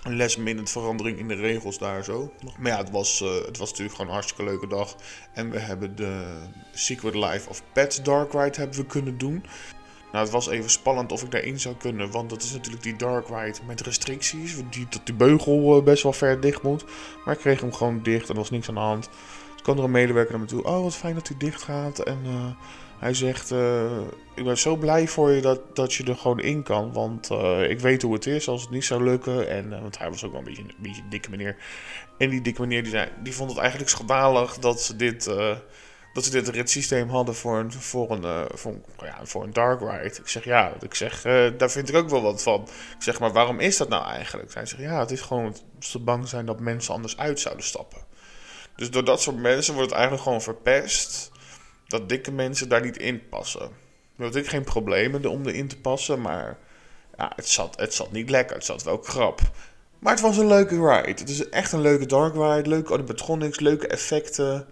een 0.03 0.67
verandering 0.67 1.17
in 1.17 1.27
de 1.27 1.35
regels 1.35 1.77
daar 1.77 2.03
zo. 2.03 2.33
Maar 2.59 2.71
ja, 2.71 2.77
het 2.77 2.89
was, 2.89 3.19
het 3.19 3.57
was 3.57 3.69
natuurlijk 3.69 3.95
gewoon 3.95 4.07
een 4.07 4.17
hartstikke 4.17 4.43
leuke 4.43 4.67
dag. 4.67 4.95
En 5.33 5.49
we 5.49 5.59
hebben 5.59 5.95
de 5.95 6.25
Secret 6.73 7.15
Life 7.15 7.49
of 7.49 7.63
Pets 7.73 8.01
Dark 8.01 8.33
Ride 8.33 8.57
hebben 8.57 8.77
we 8.77 8.85
kunnen 8.85 9.17
doen. 9.17 9.45
Nou, 10.13 10.25
het 10.25 10.33
was 10.33 10.49
even 10.49 10.69
spannend 10.69 11.11
of 11.11 11.23
ik 11.23 11.31
daarin 11.31 11.59
zou 11.59 11.75
kunnen. 11.75 12.11
Want 12.11 12.29
dat 12.29 12.41
is 12.41 12.51
natuurlijk 12.51 12.83
die 12.83 12.95
dark 12.95 13.27
ride 13.27 13.59
met 13.67 13.81
restricties. 13.81 14.55
Die, 14.69 14.87
dat 14.89 15.01
die 15.03 15.15
beugel 15.15 15.77
eh, 15.77 15.83
best 15.83 16.03
wel 16.03 16.13
ver 16.13 16.39
dicht 16.39 16.61
moet. 16.61 16.85
Maar 17.25 17.33
ik 17.33 17.39
kreeg 17.39 17.61
hem 17.61 17.73
gewoon 17.73 18.03
dicht 18.03 18.23
en 18.23 18.29
er 18.29 18.39
was 18.39 18.49
niks 18.49 18.69
aan 18.69 18.75
de 18.75 18.81
hand. 18.81 19.09
Dus 19.51 19.61
kwam 19.61 19.77
er 19.77 19.83
een 19.83 19.91
medewerker 19.91 20.31
naar 20.31 20.41
me 20.41 20.47
toe. 20.47 20.63
Oh, 20.63 20.83
wat 20.83 20.95
fijn 20.95 21.13
dat 21.13 21.27
hij 21.27 21.37
dicht 21.37 21.61
gaat. 21.61 21.99
En 21.99 22.19
uh, 22.25 22.51
hij 22.99 23.13
zegt, 23.13 23.51
uh, 23.51 23.97
ik 24.35 24.43
ben 24.43 24.57
zo 24.57 24.75
blij 24.75 25.07
voor 25.07 25.31
je 25.31 25.41
dat, 25.41 25.75
dat 25.75 25.93
je 25.93 26.03
er 26.03 26.15
gewoon 26.15 26.39
in 26.39 26.63
kan. 26.63 26.93
Want 26.93 27.29
ik 27.69 27.79
weet 27.79 28.01
hoe 28.01 28.13
het 28.13 28.25
is 28.25 28.47
als 28.47 28.61
het 28.61 28.69
niet 28.69 28.85
zou 28.85 29.03
lukken. 29.03 29.49
En, 29.49 29.69
want 29.69 29.97
hij 29.97 30.09
was 30.09 30.25
ook 30.25 30.31
wel 30.31 30.39
een 30.39 30.45
beetje 30.45 30.63
een 30.63 30.75
beetje 30.79 31.01
dikke 31.09 31.29
meneer. 31.29 31.55
En 32.17 32.29
die 32.29 32.41
dikke 32.41 32.61
meneer 32.61 32.83
die, 32.83 32.93
die 33.23 33.33
vond 33.33 33.49
het 33.49 33.59
eigenlijk 33.59 33.89
schandalig 33.89 34.57
dat 34.57 34.81
ze 34.81 34.95
dit 34.95 35.29
dat 36.13 36.23
ze 36.23 36.31
dit 36.31 36.47
ritssysteem 36.47 37.09
hadden 37.09 37.35
voor 37.35 37.57
een, 37.57 37.71
voor 37.71 38.11
een, 38.11 38.23
uh, 38.23 38.41
voor, 38.53 38.75
ja, 38.97 39.19
voor 39.23 39.43
een 39.43 39.53
dark 39.53 39.79
ride. 39.79 40.15
Ik 40.15 40.27
zeg 40.27 40.43
ja, 40.43 40.73
ik 40.79 40.95
zeg, 40.95 41.25
uh, 41.25 41.47
daar 41.57 41.71
vind 41.71 41.89
ik 41.89 41.95
ook 41.95 42.09
wel 42.09 42.21
wat 42.21 42.43
van. 42.43 42.61
Ik 42.95 43.03
zeg 43.03 43.19
maar, 43.19 43.31
waarom 43.31 43.59
is 43.59 43.77
dat 43.77 43.89
nou 43.89 44.05
eigenlijk? 44.05 44.53
Hij 44.53 44.65
zegt 44.65 44.81
ja, 44.81 44.99
het 44.99 45.11
is 45.11 45.21
gewoon 45.21 45.55
ze 45.79 45.99
bang 45.99 46.27
zijn 46.27 46.45
dat 46.45 46.59
mensen 46.59 46.93
anders 46.93 47.17
uit 47.17 47.39
zouden 47.39 47.65
stappen. 47.65 48.01
Dus 48.75 48.91
door 48.91 49.05
dat 49.05 49.21
soort 49.21 49.37
mensen 49.37 49.73
wordt 49.73 49.89
het 49.89 49.99
eigenlijk 49.99 50.27
gewoon 50.27 50.41
verpest 50.41 51.31
dat 51.87 52.09
dikke 52.09 52.31
mensen 52.31 52.69
daar 52.69 52.81
niet 52.81 52.97
in 52.97 53.29
passen. 53.29 53.69
Nu 54.15 54.25
had 54.25 54.35
ik 54.35 54.47
geen 54.47 54.63
problemen 54.63 55.25
om 55.25 55.47
erin 55.47 55.67
te 55.67 55.77
passen, 55.77 56.21
maar 56.21 56.57
ja, 57.17 57.31
het, 57.35 57.47
zat, 57.47 57.79
het 57.79 57.93
zat 57.93 58.11
niet 58.11 58.29
lekker. 58.29 58.55
Het 58.55 58.65
zat 58.65 58.83
wel 58.83 58.99
krap. 58.99 59.41
Maar 59.99 60.13
het 60.13 60.21
was 60.21 60.37
een 60.37 60.47
leuke 60.47 60.75
ride. 60.75 61.19
Het 61.19 61.29
is 61.29 61.49
echt 61.49 61.71
een 61.71 61.81
leuke 61.81 62.05
dark 62.05 62.33
ride. 62.33 62.69
Leuke 62.69 62.93
animatronics, 62.93 63.59
leuke 63.59 63.87
effecten. 63.87 64.67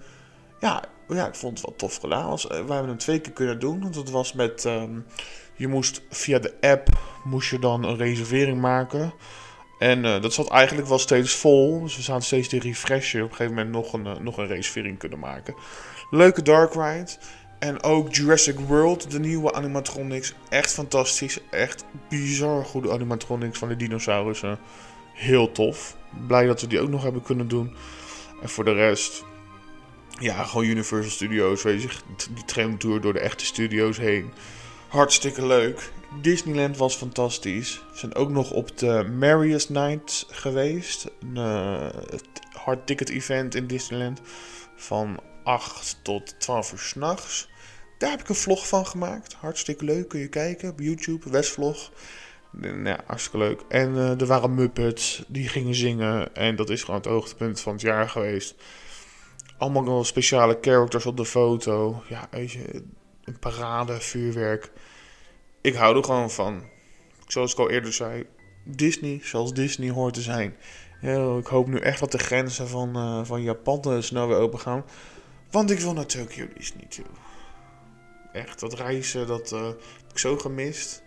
Ja, 0.59 0.83
ja, 1.17 1.27
ik 1.27 1.35
vond 1.35 1.57
het 1.57 1.67
wel 1.67 1.75
tof 1.75 1.95
gedaan. 1.95 2.29
Was, 2.29 2.45
uh, 2.45 2.49
we 2.49 2.55
hebben 2.55 2.87
hem 2.87 2.97
twee 2.97 3.19
keer 3.19 3.33
kunnen 3.33 3.59
doen. 3.59 3.81
Want 3.81 3.95
het 3.95 4.09
was 4.09 4.33
met. 4.33 4.63
Um, 4.63 5.05
je 5.55 5.67
moest 5.67 6.01
via 6.09 6.39
de 6.39 6.53
app 6.61 6.87
moest 7.23 7.49
je 7.49 7.59
dan 7.59 7.83
een 7.83 7.97
reservering 7.97 8.61
maken. 8.61 9.13
En 9.79 10.05
uh, 10.05 10.21
dat 10.21 10.33
zat 10.33 10.49
eigenlijk 10.49 10.87
wel 10.87 10.99
steeds 10.99 11.33
vol. 11.33 11.81
Dus 11.81 11.95
we 11.95 12.01
zaten 12.01 12.23
steeds 12.23 12.47
te 12.47 12.59
refreshen. 12.59 13.23
Op 13.23 13.29
een 13.29 13.35
gegeven 13.35 13.55
moment 13.55 13.73
nog 13.73 13.93
een, 13.93 14.05
uh, 14.05 14.17
nog 14.17 14.37
een 14.37 14.47
reservering 14.47 14.97
kunnen 14.97 15.19
maken. 15.19 15.55
Leuke 16.09 16.41
dark 16.41 16.73
ride. 16.73 17.11
En 17.59 17.83
ook 17.83 18.15
Jurassic 18.15 18.59
World, 18.59 19.11
de 19.11 19.19
nieuwe 19.19 19.53
animatronics. 19.53 20.33
Echt 20.49 20.73
fantastisch. 20.73 21.39
Echt 21.49 21.85
bizar 22.09 22.65
goede 22.65 22.91
animatronics 22.91 23.57
van 23.57 23.67
de 23.67 23.75
dinosaurussen. 23.75 24.59
Heel 25.13 25.51
tof. 25.51 25.95
Blij 26.27 26.45
dat 26.45 26.61
we 26.61 26.67
die 26.67 26.79
ook 26.79 26.89
nog 26.89 27.03
hebben 27.03 27.21
kunnen 27.21 27.47
doen. 27.47 27.75
En 28.41 28.49
voor 28.49 28.65
de 28.65 28.73
rest, 28.73 29.23
ja, 30.19 30.43
gewoon 30.43 30.65
Universal 30.65 31.11
Studios, 31.11 31.63
weet 31.63 31.81
je, 31.81 31.89
die 32.33 32.45
tramtour 32.45 33.01
door 33.01 33.13
de 33.13 33.19
echte 33.19 33.45
studio's 33.45 33.97
heen. 33.97 34.33
Hartstikke 34.87 35.45
leuk. 35.45 35.91
Disneyland 36.21 36.77
was 36.77 36.95
fantastisch. 36.95 37.83
We 37.91 37.97
zijn 37.97 38.15
ook 38.15 38.29
nog 38.29 38.51
op 38.51 38.77
de 38.77 39.03
Marius 39.19 39.69
Night 39.69 40.25
geweest. 40.29 41.07
Een 41.19 41.35
uh, 41.35 41.89
hard 42.51 42.87
ticket 42.87 43.09
event 43.09 43.55
in 43.55 43.67
Disneyland. 43.67 44.21
Van 44.75 45.19
8 45.43 45.99
tot 46.01 46.39
12 46.39 46.71
uur 46.71 46.79
s'nachts. 46.79 47.49
Daar 47.97 48.09
heb 48.09 48.19
ik 48.19 48.29
een 48.29 48.35
vlog 48.35 48.67
van 48.67 48.85
gemaakt. 48.85 49.33
Hartstikke 49.33 49.85
leuk. 49.85 50.07
Kun 50.07 50.19
je 50.19 50.27
kijken 50.27 50.69
op 50.69 50.79
YouTube. 50.79 51.29
Westvlog. 51.29 51.91
Ja, 52.61 52.99
hartstikke 53.05 53.37
leuk. 53.37 53.61
En 53.69 53.93
uh, 53.93 54.21
er 54.21 54.25
waren 54.25 54.55
Muppets. 54.55 55.23
Die 55.27 55.47
gingen 55.47 55.75
zingen. 55.75 56.35
En 56.35 56.55
dat 56.55 56.69
is 56.69 56.83
gewoon 56.83 56.99
het 56.99 57.09
hoogtepunt 57.09 57.59
van 57.59 57.73
het 57.73 57.81
jaar 57.81 58.09
geweest 58.09 58.55
allemaal 59.61 59.83
nog 59.83 60.05
speciale 60.05 60.57
characters 60.61 61.05
op 61.05 61.17
de 61.17 61.25
foto. 61.25 62.03
Ja, 62.09 62.27
een 62.31 63.39
parade, 63.39 64.01
vuurwerk. 64.01 64.71
Ik 65.61 65.75
hou 65.75 65.97
er 65.97 66.03
gewoon 66.03 66.31
van. 66.31 66.63
Zoals 67.27 67.53
ik 67.53 67.59
al 67.59 67.69
eerder 67.69 67.93
zei, 67.93 68.25
Disney 68.63 69.19
zoals 69.23 69.53
Disney 69.53 69.89
hoort 69.89 70.13
te 70.13 70.21
zijn. 70.21 70.55
Ik 71.39 71.47
hoop 71.47 71.67
nu 71.67 71.77
echt 71.77 71.99
dat 71.99 72.11
de 72.11 72.17
grenzen 72.17 72.67
van, 72.67 72.97
uh, 72.97 73.25
van 73.25 73.41
Japan 73.41 74.03
snel 74.03 74.27
weer 74.27 74.37
open 74.37 74.59
gaan. 74.59 74.85
Want 75.51 75.71
ik 75.71 75.79
wil 75.79 75.93
naar 75.93 76.05
Tokyo 76.05 76.47
Disney 76.57 76.85
toe. 76.85 77.05
Echt, 78.33 78.59
dat 78.59 78.73
reizen, 78.73 79.27
dat 79.27 79.51
uh, 79.51 79.65
heb 79.67 80.11
ik 80.11 80.17
zo 80.17 80.37
gemist. 80.37 81.03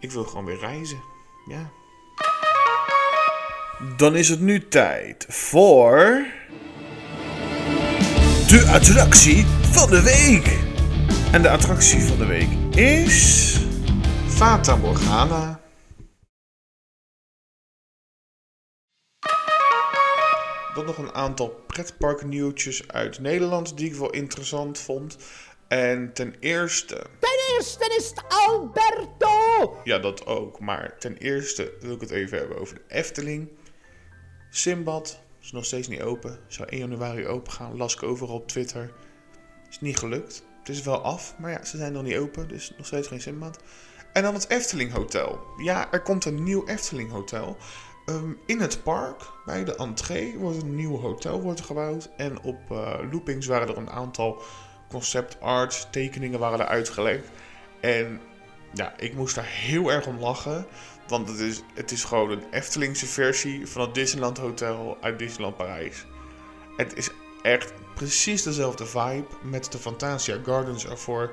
Ik 0.00 0.10
wil 0.10 0.24
gewoon 0.24 0.44
weer 0.44 0.58
reizen. 0.58 1.02
Ja. 1.48 1.70
Dan 3.96 4.16
is 4.16 4.28
het 4.28 4.40
nu 4.40 4.68
tijd 4.68 5.26
voor 5.28 6.26
de 8.52 8.66
attractie 8.66 9.46
van 9.46 9.90
de 9.90 10.02
week. 10.02 10.58
En 11.32 11.42
de 11.42 11.50
attractie 11.50 12.00
van 12.00 12.18
de 12.18 12.26
week 12.26 12.76
is 12.76 13.56
Fata 14.26 14.76
Morgana. 14.76 15.60
Dan 20.74 20.84
nog 20.84 20.98
een 20.98 21.12
aantal 21.12 21.48
pretparknieuwtjes 21.66 22.88
uit 22.88 23.18
Nederland 23.18 23.76
die 23.76 23.86
ik 23.86 23.94
wel 23.94 24.10
interessant 24.10 24.78
vond. 24.78 25.16
En 25.68 26.12
ten 26.12 26.34
eerste. 26.40 27.06
Ten 27.18 27.54
eerste 27.54 27.94
is 27.98 28.08
het 28.08 28.24
Alberto! 28.28 29.80
Ja, 29.84 29.98
dat 29.98 30.26
ook. 30.26 30.60
Maar 30.60 30.98
ten 30.98 31.16
eerste 31.16 31.72
wil 31.80 31.94
ik 31.94 32.00
het 32.00 32.10
even 32.10 32.38
hebben 32.38 32.58
over 32.58 32.74
de 32.74 32.94
Efteling. 32.94 33.48
Simbad 34.50 35.20
is 35.42 35.52
nog 35.52 35.64
steeds 35.64 35.88
niet 35.88 36.02
open. 36.02 36.38
Zou 36.46 36.68
1 36.68 36.80
januari 36.80 37.26
open 37.26 37.52
gaan. 37.52 37.76
Las 37.76 37.94
ik 37.94 38.02
overal 38.02 38.34
op 38.34 38.48
Twitter. 38.48 38.92
Is 39.70 39.80
niet 39.80 39.98
gelukt. 39.98 40.44
Het 40.58 40.68
is 40.68 40.82
wel 40.82 41.02
af, 41.02 41.34
maar 41.38 41.50
ja, 41.50 41.64
ze 41.64 41.76
zijn 41.76 41.92
nog 41.92 42.02
niet 42.02 42.16
open. 42.16 42.48
Dus 42.48 42.72
nog 42.76 42.86
steeds 42.86 43.08
geen 43.08 43.20
Simbad. 43.20 43.58
En 44.12 44.22
dan 44.22 44.34
het 44.34 44.48
Efteling 44.48 44.92
Hotel. 44.92 45.40
Ja, 45.62 45.92
er 45.92 46.02
komt 46.02 46.24
een 46.24 46.42
nieuw 46.42 46.66
Efteling 46.66 47.10
Hotel. 47.10 47.56
Um, 48.06 48.38
in 48.46 48.60
het 48.60 48.82
park, 48.82 49.22
bij 49.44 49.64
de 49.64 49.76
entree, 49.76 50.38
wordt 50.38 50.62
een 50.62 50.74
nieuw 50.74 51.00
hotel 51.00 51.40
wordt 51.40 51.60
gebouwd. 51.60 52.10
En 52.16 52.42
op 52.42 52.58
uh, 52.72 52.98
loopings 53.10 53.46
waren 53.46 53.68
er 53.68 53.76
een 53.76 53.90
aantal 53.90 54.42
concept 54.88 55.40
art 55.40 55.88
tekeningen 55.90 56.38
waren 56.38 56.60
er 56.60 56.66
uitgelegd. 56.66 57.28
En 57.80 58.20
ja, 58.72 58.94
ik 58.98 59.14
moest 59.14 59.34
daar 59.34 59.46
heel 59.46 59.92
erg 59.92 60.06
om 60.06 60.18
lachen. 60.18 60.66
Want 61.12 61.28
het 61.28 61.38
is, 61.38 61.62
het 61.74 61.90
is 61.90 62.04
gewoon 62.04 62.30
een 62.30 62.42
Eftelingse 62.50 63.06
versie 63.06 63.66
van 63.66 63.82
het 63.82 63.94
Disneyland 63.94 64.38
Hotel 64.38 64.96
uit 65.00 65.18
Disneyland 65.18 65.56
Parijs. 65.56 66.06
Het 66.76 66.96
is 66.96 67.10
echt 67.42 67.72
precies 67.94 68.42
dezelfde 68.42 68.86
vibe 68.86 69.26
met 69.42 69.72
de 69.72 69.78
Fantasia 69.78 70.38
Gardens 70.44 70.86
ervoor. 70.86 71.32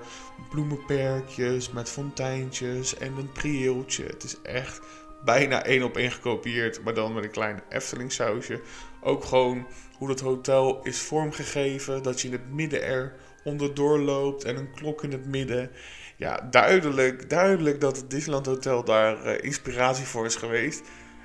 Bloemenperkjes 0.49 1.71
met 1.71 1.89
fonteintjes 1.89 2.97
en 2.97 3.17
een 3.17 3.31
prieeltje. 3.31 4.03
Het 4.03 4.23
is 4.23 4.41
echt 4.41 4.81
bijna 5.23 5.63
één 5.63 5.83
op 5.83 5.97
één 5.97 6.11
gekopieerd, 6.11 6.83
maar 6.83 6.93
dan 6.93 7.13
met 7.13 7.23
een 7.23 7.31
klein 7.31 7.61
Efteling 7.69 8.11
sausje. 8.11 8.61
Ook 9.01 9.23
gewoon 9.23 9.67
hoe 9.97 10.07
dat 10.07 10.19
hotel 10.19 10.79
is 10.83 10.99
vormgegeven, 10.99 12.03
dat 12.03 12.21
je 12.21 12.27
in 12.27 12.33
het 12.33 12.53
midden 12.53 12.83
er 12.83 13.15
onderdoor 13.43 13.99
loopt 13.99 14.43
en 14.43 14.55
een 14.55 14.71
klok 14.71 15.03
in 15.03 15.11
het 15.11 15.25
midden 15.25 15.71
ja, 16.19 16.47
duidelijk, 16.51 17.29
duidelijk 17.29 17.81
dat 17.81 17.97
het 17.97 18.09
Disneyland 18.09 18.45
Hotel 18.45 18.83
daar 18.83 19.25
uh, 19.25 19.43
inspiratie 19.43 20.05
voor 20.05 20.25
is 20.25 20.35
geweest. 20.35 20.81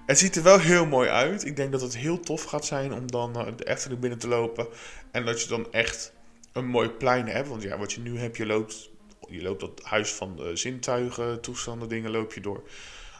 Het 0.06 0.18
ziet 0.18 0.36
er 0.36 0.42
wel 0.42 0.58
heel 0.58 0.86
mooi 0.86 1.08
uit. 1.08 1.44
Ik 1.44 1.56
denk 1.56 1.72
dat 1.72 1.80
het 1.80 1.96
heel 1.96 2.20
tof 2.20 2.42
gaat 2.44 2.64
zijn 2.64 2.92
om 2.92 3.10
dan 3.10 3.38
uh, 3.38 3.46
de 3.56 3.68
Efteling 3.68 4.00
binnen 4.00 4.18
te 4.18 4.28
lopen. 4.28 4.66
En 5.10 5.24
dat 5.24 5.42
je 5.42 5.48
dan 5.48 5.72
echt 5.72 6.12
een 6.52 6.66
mooi 6.66 6.88
plein 6.88 7.28
hebt. 7.28 7.48
Want 7.48 7.62
ja, 7.62 7.78
wat 7.78 7.92
je 7.92 8.00
nu 8.00 8.18
hebt, 8.18 8.36
je 8.36 8.46
loopt, 8.46 8.90
je 9.28 9.42
loopt 9.42 9.60
dat 9.60 9.80
huis 9.82 10.12
van 10.12 10.40
zintuigen, 10.54 11.40
toestanden, 11.40 11.88
dingen 11.88 12.10
loop 12.10 12.32
je 12.32 12.40
door. 12.40 12.62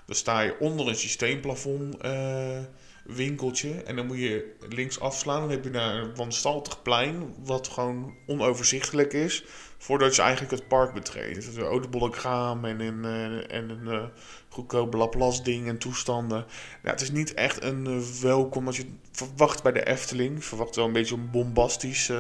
Dan 0.07 0.17
sta 0.17 0.41
je 0.41 0.59
onder 0.59 0.89
een 0.89 0.97
systeemplafond 0.97 2.05
uh, 2.05 2.59
winkeltje. 3.05 3.83
En 3.83 3.97
dan 3.97 4.07
moet 4.07 4.19
je 4.19 4.55
links 4.69 5.01
afslaan. 5.01 5.41
Dan 5.41 5.51
heb 5.51 5.65
je 5.65 5.71
naar 5.71 5.95
een 5.95 6.15
wanstaltig 6.15 6.83
plein, 6.83 7.35
wat 7.45 7.69
gewoon 7.69 8.15
onoverzichtelijk 8.27 9.13
is. 9.13 9.45
Voordat 9.79 10.17
je 10.17 10.23
eigenlijk 10.23 10.53
het 10.53 10.69
park 10.69 10.95
betreedt. 10.95 11.35
Dus 11.35 11.57
een 11.57 11.63
autobollenkraam 11.63 12.65
en 12.65 12.81
een, 12.81 13.05
uh, 13.05 13.55
en 13.55 13.71
een 13.71 13.87
uh, 13.95 14.05
goedkope 14.49 14.97
Laplace 14.97 15.43
ding 15.43 15.69
en 15.69 15.79
toestanden. 15.79 16.47
Het 16.83 17.01
is 17.01 17.11
niet 17.11 17.35
echt 17.35 17.63
een 17.63 17.87
uh, 17.87 17.99
welkom 18.21 18.67
als 18.67 18.77
je 18.77 18.87
verwacht 19.13 19.63
bij 19.63 19.73
de 19.73 19.87
Efteling. 19.87 20.45
Verwacht 20.45 20.77
wel 20.77 20.87
een 20.87 20.93
beetje 20.93 21.15
een 21.15 21.31
bombastisch, 21.31 22.13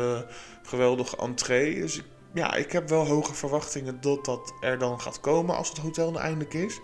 geweldige 0.63 1.17
entree. 1.17 1.81
Dus 1.81 1.97
ik, 1.99 2.05
ja, 2.35 2.55
ik 2.55 2.73
heb 2.73 2.89
wel 2.89 3.07
hoge 3.07 3.35
verwachtingen 3.35 4.01
dat 4.01 4.25
dat 4.25 4.55
er 4.61 4.79
dan 4.79 5.01
gaat 5.01 5.21
komen 5.21 5.57
als 5.57 5.69
het 5.69 5.79
hotel 5.79 6.21
eindelijk 6.21 6.55
is. 6.55 6.81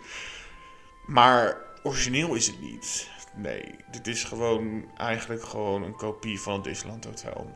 Maar 1.07 1.57
origineel 1.83 2.35
is 2.35 2.47
het 2.47 2.61
niet. 2.61 3.09
Nee, 3.35 3.75
dit 3.91 4.07
is 4.07 4.25
gewoon 4.25 4.85
eigenlijk 4.97 5.45
gewoon 5.45 5.83
een 5.83 5.97
kopie 5.97 6.41
van 6.41 6.55
het 6.55 6.65
Disneyland 6.65 7.05
Hotel. 7.05 7.51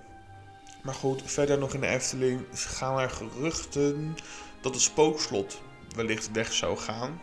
Maar 0.83 0.95
goed, 0.95 1.23
verder 1.25 1.59
nog 1.59 1.75
in 1.75 1.81
de 1.81 1.87
Efteling 1.87 2.47
gaan 2.53 2.99
er 2.99 3.11
geruchten 3.11 4.17
dat 4.61 4.75
het 4.75 4.83
spookslot 4.83 5.61
wellicht 5.97 6.33
weg 6.33 6.53
zou 6.53 6.77
gaan. 6.77 7.21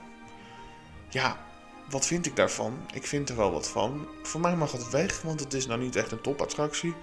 Ja, 1.10 1.46
wat 1.90 2.06
vind 2.06 2.26
ik 2.26 2.36
daarvan? 2.36 2.78
Ik 2.94 3.08
vind 3.08 3.30
er 3.30 3.36
wel 3.36 3.52
wat 3.52 3.70
van. 3.70 4.08
Voor 4.24 4.42
mij 4.42 4.56
mag 4.56 4.72
het 4.72 4.90
weg, 4.90 5.22
want 5.22 5.40
het 5.40 5.54
is 5.54 5.68
nou 5.68 5.80
niet 5.80 5.96
echt 5.96 6.12
een 6.12 6.22
topattractie. 6.22 6.94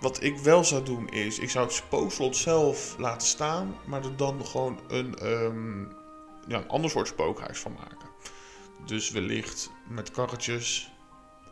Wat 0.00 0.22
ik 0.22 0.38
wel 0.38 0.64
zou 0.64 0.84
doen 0.84 1.08
is, 1.08 1.38
ik 1.38 1.50
zou 1.50 1.64
het 1.64 1.74
spookslot 1.74 2.36
zelf 2.36 2.94
laten 2.98 3.28
staan, 3.28 3.76
maar 3.84 4.04
er 4.04 4.16
dan 4.16 4.46
gewoon 4.46 4.80
een, 4.88 5.26
um, 5.26 5.92
ja, 6.46 6.58
een 6.58 6.68
ander 6.68 6.90
soort 6.90 7.08
spookhuis 7.08 7.58
van 7.58 7.72
maken. 7.72 8.08
Dus 8.86 9.10
wellicht 9.10 9.70
met 9.94 10.10
karretjes 10.10 10.92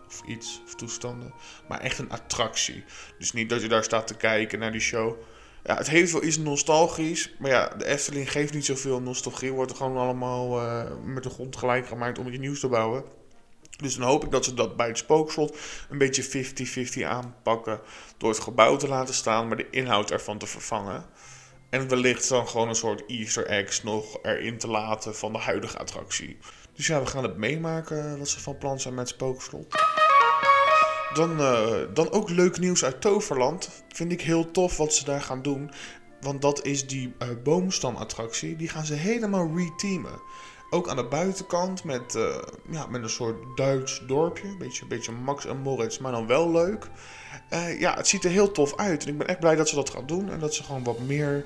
of 0.07 0.23
iets, 0.27 0.63
of 0.67 0.75
toestanden. 0.75 1.33
Maar 1.69 1.81
echt 1.81 1.99
een 1.99 2.11
attractie. 2.11 2.85
Dus 3.19 3.33
niet 3.33 3.49
dat 3.49 3.63
je 3.63 3.69
daar 3.69 3.85
staat 3.85 4.07
te 4.07 4.17
kijken 4.17 4.59
naar 4.59 4.73
die 4.73 4.81
show. 4.81 5.17
Ja, 5.65 5.77
het 5.77 5.89
heeft 5.89 6.13
wel 6.13 6.25
iets 6.25 6.39
nostalgisch. 6.39 7.35
Maar 7.39 7.51
ja, 7.51 7.69
de 7.69 7.87
Efteling 7.87 8.31
geeft 8.31 8.55
niet 8.55 8.65
zoveel 8.65 9.01
nostalgie. 9.01 9.53
Wordt 9.53 9.71
er 9.71 9.77
gewoon 9.77 9.97
allemaal 9.97 10.63
uh, 10.63 10.85
met 11.05 11.23
de 11.23 11.31
grond 11.31 11.57
gelijk 11.57 11.87
gemaakt 11.87 12.19
om 12.19 12.29
iets 12.29 12.39
nieuws 12.39 12.61
te 12.61 12.69
bouwen. 12.69 13.05
Dus 13.77 13.95
dan 13.95 14.09
hoop 14.09 14.25
ik 14.25 14.31
dat 14.31 14.45
ze 14.45 14.55
dat 14.55 14.77
bij 14.77 14.87
het 14.87 14.99
spookslot 14.99 15.59
een 15.91 15.99
beetje 15.99 16.47
50-50 17.01 17.07
aanpakken. 17.07 17.81
Door 18.17 18.31
het 18.31 18.41
gebouw 18.41 18.77
te 18.77 18.89
laten 18.89 19.15
staan, 19.15 19.49
maar 19.49 19.57
de 19.57 19.71
inhoud 19.71 20.11
ervan 20.11 20.39
te 20.39 20.47
vervangen. 20.47 21.05
En 21.71 21.89
wellicht 21.89 22.29
dan 22.29 22.49
gewoon 22.49 22.69
een 22.69 22.75
soort 22.75 23.07
Easter 23.07 23.47
eggs 23.47 23.83
nog 23.83 24.19
erin 24.23 24.59
te 24.59 24.69
laten 24.69 25.17
van 25.17 25.33
de 25.33 25.39
huidige 25.39 25.79
attractie. 25.79 26.39
Dus 26.75 26.87
ja, 26.87 27.01
we 27.01 27.07
gaan 27.07 27.23
het 27.23 27.37
meemaken 27.37 28.19
wat 28.19 28.29
ze 28.29 28.41
van 28.41 28.59
plan 28.59 28.81
zijn 28.81 28.95
met 28.95 29.09
Spookslot. 29.09 29.75
Dan, 31.15 31.41
uh, 31.41 31.77
dan 31.95 32.11
ook 32.11 32.31
leuk 32.31 32.59
nieuws 32.59 32.85
uit 32.85 33.01
Toverland. 33.01 33.85
Vind 33.89 34.13
ik 34.13 34.21
heel 34.21 34.51
tof 34.51 34.77
wat 34.77 34.95
ze 34.95 35.05
daar 35.05 35.23
gaan 35.23 35.43
doen. 35.43 35.71
Want 36.21 36.43
dat 36.43 36.65
is 36.65 36.87
die 36.87 37.15
uh, 37.19 37.29
boomstamattractie. 37.43 38.57
Die 38.57 38.69
gaan 38.69 38.85
ze 38.85 38.95
helemaal 38.95 39.51
reteamen. 39.57 40.21
Ook 40.71 40.89
aan 40.89 40.97
de 40.97 41.09
buitenkant 41.09 41.85
met, 41.85 42.15
uh, 42.15 42.37
ja, 42.71 42.87
met 42.87 43.03
een 43.03 43.11
soort 43.11 43.57
Duits 43.57 44.03
dorpje. 44.07 44.57
Beetje, 44.59 44.87
beetje 44.87 45.13
Max 45.13 45.47
en 45.47 45.57
Moritz, 45.57 45.99
maar 45.99 46.13
dan 46.13 46.27
wel 46.27 46.51
leuk. 46.51 46.87
ja, 47.79 47.95
het 47.95 48.09
ziet 48.09 48.25
er 48.25 48.31
heel 48.31 48.53
tof 48.53 48.77
uit. 48.77 49.03
En 49.03 49.09
ik 49.09 49.19
ben 49.19 49.29
echt 49.29 49.41
blij 49.41 49.57
dat 49.57 49.69
ze 49.69 49.75
dat 49.75 49.91
gaan 49.91 50.07
doen. 50.07 50.31
En 50.31 50.39
dat 50.39 50.55
ze 50.55 50.63
gewoon 50.63 50.85
wat 50.85 50.99
meer 50.99 51.45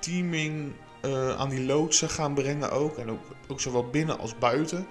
teaming 0.00 0.72
uh, 1.02 1.36
aan 1.36 1.48
die 1.48 1.64
loodsen 1.64 2.10
gaan 2.10 2.34
brengen 2.34 2.70
ook. 2.70 2.96
En 2.96 3.20
ook, 3.48 3.60
zowel 3.60 3.86
binnen 3.86 4.18
als 4.18 4.38
buiten. 4.38 4.86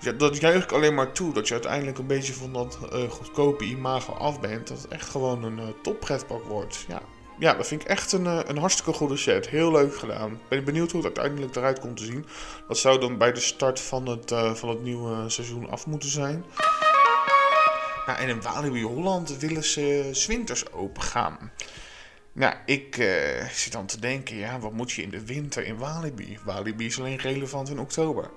Ja, 0.00 0.12
dat 0.12 0.40
juich 0.40 0.64
ik 0.64 0.72
alleen 0.72 0.94
maar 0.94 1.12
toe. 1.12 1.32
Dat 1.32 1.46
je 1.48 1.52
uiteindelijk 1.52 1.98
een 1.98 2.06
beetje 2.06 2.32
van 2.32 2.52
dat 2.52 2.78
uh, 2.92 3.10
goedkope 3.10 3.64
imago 3.64 4.12
af 4.12 4.40
bent. 4.40 4.68
Dat 4.68 4.82
het 4.82 4.88
echt 4.88 5.08
gewoon 5.08 5.44
een 5.44 5.58
uh, 5.58 5.64
toppretpark 5.82 6.44
wordt. 6.44 6.84
Ja. 6.88 7.02
ja, 7.38 7.54
dat 7.54 7.66
vind 7.66 7.82
ik 7.82 7.88
echt 7.88 8.12
een, 8.12 8.26
een 8.50 8.58
hartstikke 8.58 8.92
goede 8.92 9.16
set. 9.16 9.48
Heel 9.48 9.72
leuk 9.72 9.96
gedaan. 9.96 10.40
Ben 10.48 10.64
benieuwd 10.64 10.90
hoe 10.92 11.04
het 11.04 11.18
uiteindelijk 11.18 11.56
eruit 11.56 11.80
komt 11.80 11.96
te 11.96 12.04
zien. 12.04 12.26
Dat 12.68 12.78
zou 12.78 13.00
dan 13.00 13.18
bij 13.18 13.32
de 13.32 13.40
start 13.40 13.80
van 13.80 14.08
het, 14.08 14.32
van 14.54 14.68
het 14.68 14.82
nieuwe 14.82 15.28
seizoen 15.28 15.70
af 15.70 15.86
moeten 15.86 16.08
zijn. 16.08 16.44
Nou, 18.06 18.18
en 18.18 18.28
in 18.28 18.42
Walibi 18.42 18.82
Holland 18.82 19.38
willen 19.38 19.64
ze 19.64 20.08
zwinters 20.12 20.72
open 20.72 21.02
gaan. 21.02 21.52
Nou, 22.34 22.54
ik 22.66 22.96
uh, 22.96 23.44
zit 23.48 23.72
dan 23.72 23.86
te 23.86 24.00
denken, 24.00 24.36
ja, 24.36 24.58
wat 24.58 24.72
moet 24.72 24.92
je 24.92 25.02
in 25.02 25.10
de 25.10 25.24
winter 25.24 25.64
in 25.64 25.76
Walibi? 25.76 26.38
Walibi 26.44 26.86
is 26.86 26.98
alleen 26.98 27.18
relevant 27.18 27.68
in 27.68 27.78
oktober. 27.78 28.30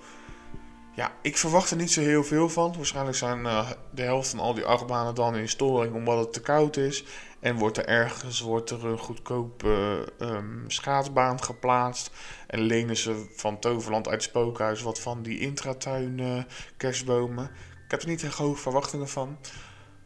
Ja, 0.95 1.13
ik 1.21 1.37
verwacht 1.37 1.71
er 1.71 1.77
niet 1.77 1.91
zo 1.91 2.01
heel 2.01 2.23
veel 2.23 2.49
van. 2.49 2.73
Waarschijnlijk 2.75 3.17
zijn 3.17 3.39
uh, 3.39 3.71
de 3.91 4.01
helft 4.01 4.29
van 4.29 4.39
al 4.39 4.53
die 4.53 4.65
achtbanen 4.65 5.15
dan 5.15 5.35
in 5.35 5.49
storing 5.49 5.93
omdat 5.93 6.19
het 6.19 6.33
te 6.33 6.41
koud 6.41 6.77
is. 6.77 7.03
En 7.39 7.55
wordt 7.55 7.77
er 7.77 7.85
ergens 7.85 8.39
wordt 8.39 8.69
er 8.69 8.85
een 8.85 8.97
goedkope 8.97 10.05
um, 10.19 10.63
schaatsbaan 10.67 11.43
geplaatst. 11.43 12.11
En 12.47 12.59
lenen 12.59 12.97
ze 12.97 13.25
van 13.35 13.59
Toverland 13.59 14.07
uit 14.07 14.23
spookhuis 14.23 14.81
wat 14.81 14.99
van 14.99 15.21
die 15.21 15.39
intratuin 15.39 16.45
kerstbomen. 16.77 17.45
Ik 17.85 17.91
heb 17.91 18.01
er 18.01 18.07
niet 18.07 18.23
echt 18.23 18.37
hoge 18.37 18.61
verwachtingen 18.61 19.09
van. 19.09 19.37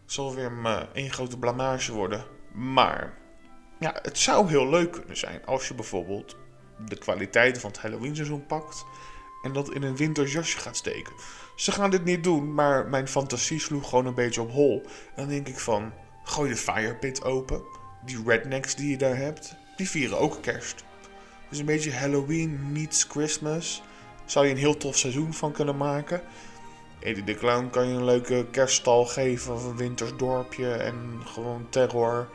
Zal 0.06 0.36
weer 0.36 0.52
een 0.94 1.12
grote 1.12 1.38
blamage 1.38 1.94
worden. 1.94 2.26
Maar 2.54 3.18
ja, 3.80 4.00
het 4.02 4.18
zou 4.18 4.50
heel 4.50 4.70
leuk 4.70 4.92
kunnen 4.92 5.18
zijn 5.18 5.46
als 5.46 5.68
je 5.68 5.74
bijvoorbeeld 5.74 6.36
de 6.86 6.98
kwaliteiten 6.98 7.62
van 7.62 7.70
het 7.70 7.80
Halloween 7.80 8.16
seizoen 8.16 8.46
pakt 8.46 8.86
en 9.42 9.54
dat 9.54 9.74
in 9.74 9.84
een 9.84 9.96
winterjasje 9.96 10.58
gaat 10.58 10.78
steken. 10.78 11.14
Ze 11.56 11.72
gaan 11.72 11.90
dit 11.90 12.04
niet 12.04 12.24
doen, 12.24 12.54
maar 12.54 12.88
mijn 12.88 13.08
fantasie 13.08 13.60
sloeg 13.60 13.90
gewoon 13.90 14.06
een 14.06 14.14
beetje 14.14 14.42
op 14.42 14.52
hol. 14.52 14.82
En 14.86 15.16
dan 15.16 15.28
denk 15.28 15.48
ik 15.48 15.60
van, 15.60 15.94
gooi 16.24 16.50
de 16.50 16.56
firepit 16.56 17.24
open. 17.24 17.62
Die 18.06 18.24
rednecks 18.26 18.76
die 18.76 18.90
je 18.90 18.98
daar 18.98 19.18
hebt, 19.18 19.56
die 19.76 19.90
vieren 19.90 20.20
ook 20.20 20.42
kerst. 20.42 20.84
Dus 21.50 21.60
een 21.60 21.66
beetje 21.66 21.94
Halloween 21.94 22.72
meets 22.72 23.04
Christmas. 23.04 23.82
Zou 24.26 24.46
je 24.46 24.52
een 24.52 24.58
heel 24.58 24.78
tof 24.78 24.98
seizoen 24.98 25.34
van 25.34 25.52
kunnen 25.52 25.78
maken. 25.78 26.22
Eddie 27.00 27.24
de 27.24 27.36
Clown 27.36 27.70
kan 27.70 27.88
je 27.88 27.94
een 27.94 28.06
leuke 28.06 28.46
kerststal 28.52 29.06
geven 29.06 29.54
of 29.54 29.66
een 29.66 29.78
wintersdorpje 29.78 30.72
en 30.72 31.22
gewoon 31.26 31.68
terror. 31.70 32.30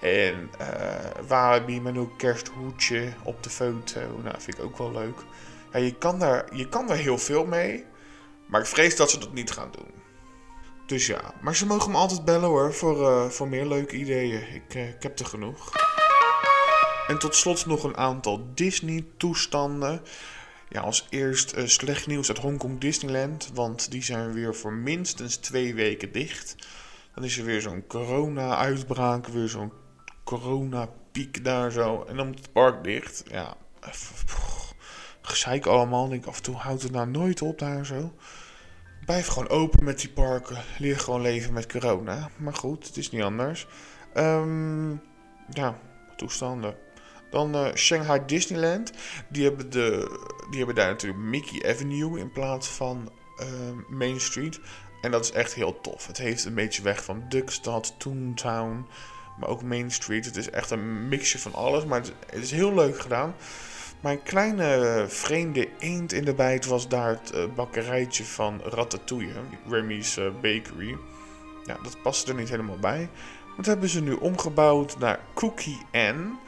En 0.00 0.50
uh, 0.60 1.26
Walibi 1.26 1.80
met 1.80 1.96
een 1.96 2.16
kersthoedje 2.16 3.12
op 3.22 3.42
de 3.42 3.50
foto. 3.50 4.00
Nou, 4.00 4.34
vind 4.38 4.58
ik 4.58 4.64
ook 4.64 4.78
wel 4.78 4.92
leuk. 4.92 5.18
Ja, 5.72 5.78
je, 5.78 5.94
kan 5.94 6.18
daar, 6.18 6.56
je 6.56 6.68
kan 6.68 6.86
daar 6.86 6.96
heel 6.96 7.18
veel 7.18 7.46
mee. 7.46 7.84
Maar 8.46 8.60
ik 8.60 8.66
vrees 8.66 8.96
dat 8.96 9.10
ze 9.10 9.18
dat 9.18 9.32
niet 9.32 9.50
gaan 9.50 9.70
doen. 9.70 9.90
Dus 10.86 11.06
ja, 11.06 11.34
maar 11.40 11.56
ze 11.56 11.66
mogen 11.66 11.90
me 11.90 11.96
altijd 11.96 12.24
bellen 12.24 12.48
hoor. 12.48 12.74
Voor, 12.74 13.00
uh, 13.00 13.28
voor 13.28 13.48
meer 13.48 13.66
leuke 13.66 13.96
ideeën. 13.96 14.54
Ik, 14.54 14.74
uh, 14.74 14.88
ik 14.88 15.02
heb 15.02 15.18
er 15.18 15.26
genoeg. 15.26 15.72
En 17.06 17.18
tot 17.18 17.34
slot 17.34 17.66
nog 17.66 17.84
een 17.84 17.96
aantal 17.96 18.48
Disney-toestanden. 18.54 20.02
Ja, 20.68 20.80
als 20.80 21.06
eerst 21.10 21.54
slecht 21.64 22.06
nieuws 22.06 22.28
uit 22.28 22.38
Hongkong 22.38 22.80
Disneyland. 22.80 23.50
Want 23.54 23.90
die 23.90 24.02
zijn 24.02 24.32
weer 24.32 24.54
voor 24.54 24.72
minstens 24.72 25.36
twee 25.36 25.74
weken 25.74 26.12
dicht. 26.12 26.56
Dan 27.14 27.24
is 27.24 27.38
er 27.38 27.44
weer 27.44 27.60
zo'n 27.60 27.86
corona-uitbraak. 27.86 29.26
Weer 29.26 29.48
zo'n 29.48 29.72
coronapiek 30.28 31.44
daar 31.44 31.70
zo. 31.70 32.04
En 32.08 32.16
dan 32.16 32.26
moet 32.26 32.38
het 32.38 32.52
park 32.52 32.84
dicht. 32.84 33.24
Ja, 33.30 33.56
gezeik 35.22 35.66
allemaal. 35.66 36.08
Denk 36.08 36.26
af 36.26 36.36
en 36.36 36.42
toe 36.42 36.54
houdt 36.54 36.82
het 36.82 36.92
nou 36.92 37.08
nooit 37.08 37.42
op 37.42 37.58
daar 37.58 37.86
zo. 37.86 38.12
Blijf 39.04 39.26
gewoon 39.26 39.48
open 39.48 39.84
met 39.84 40.00
die 40.00 40.10
parken. 40.10 40.56
Leer 40.78 40.98
gewoon 40.98 41.20
leven 41.20 41.52
met 41.52 41.72
corona. 41.72 42.30
Maar 42.36 42.54
goed, 42.54 42.86
het 42.86 42.96
is 42.96 43.10
niet 43.10 43.22
anders. 43.22 43.66
Um, 44.14 45.00
ja, 45.48 45.78
toestanden. 46.16 46.76
Dan 47.30 47.54
uh, 47.54 47.74
Shanghai 47.74 48.20
Disneyland. 48.26 48.92
Die 49.28 49.44
hebben, 49.44 49.70
de, 49.70 50.18
die 50.48 50.58
hebben 50.58 50.74
daar 50.74 50.88
natuurlijk 50.88 51.22
Mickey 51.22 51.70
Avenue 51.70 52.18
in 52.18 52.32
plaats 52.32 52.68
van 52.68 53.12
uh, 53.40 53.46
Main 53.98 54.20
Street. 54.20 54.60
En 55.00 55.10
dat 55.10 55.24
is 55.24 55.30
echt 55.30 55.54
heel 55.54 55.80
tof. 55.80 56.06
Het 56.06 56.18
heeft 56.18 56.44
een 56.44 56.54
beetje 56.54 56.82
weg 56.82 57.04
van 57.04 57.24
Duckstad, 57.28 57.94
Toontown 57.98 58.86
maar 59.38 59.48
ook 59.48 59.62
Main 59.62 59.90
Street. 59.90 60.24
Het 60.24 60.36
is 60.36 60.50
echt 60.50 60.70
een 60.70 61.08
mixje 61.08 61.38
van 61.38 61.54
alles, 61.54 61.84
maar 61.84 62.00
het, 62.00 62.42
is 62.42 62.50
heel 62.50 62.74
leuk 62.74 63.00
gedaan. 63.00 63.34
Mijn 64.00 64.22
kleine 64.22 65.04
vreemde 65.08 65.68
eend 65.78 66.12
in 66.12 66.24
de 66.24 66.34
bijt 66.34 66.66
was 66.66 66.88
daar 66.88 67.08
het 67.08 67.32
uh, 67.34 67.44
bakkerijtje 67.54 68.24
van 68.24 68.60
Ratatouille, 68.64 69.32
Remy's 69.68 70.16
uh, 70.16 70.30
Bakery. 70.34 70.96
Ja, 71.64 71.76
dat 71.82 72.02
paste 72.02 72.30
er 72.30 72.38
niet 72.38 72.48
helemaal 72.48 72.78
bij. 72.78 73.08
Dat 73.56 73.66
hebben 73.66 73.88
ze 73.88 74.02
nu 74.02 74.12
omgebouwd 74.12 74.98
naar 74.98 75.20
Cookie 75.34 75.78
N. 75.92 76.38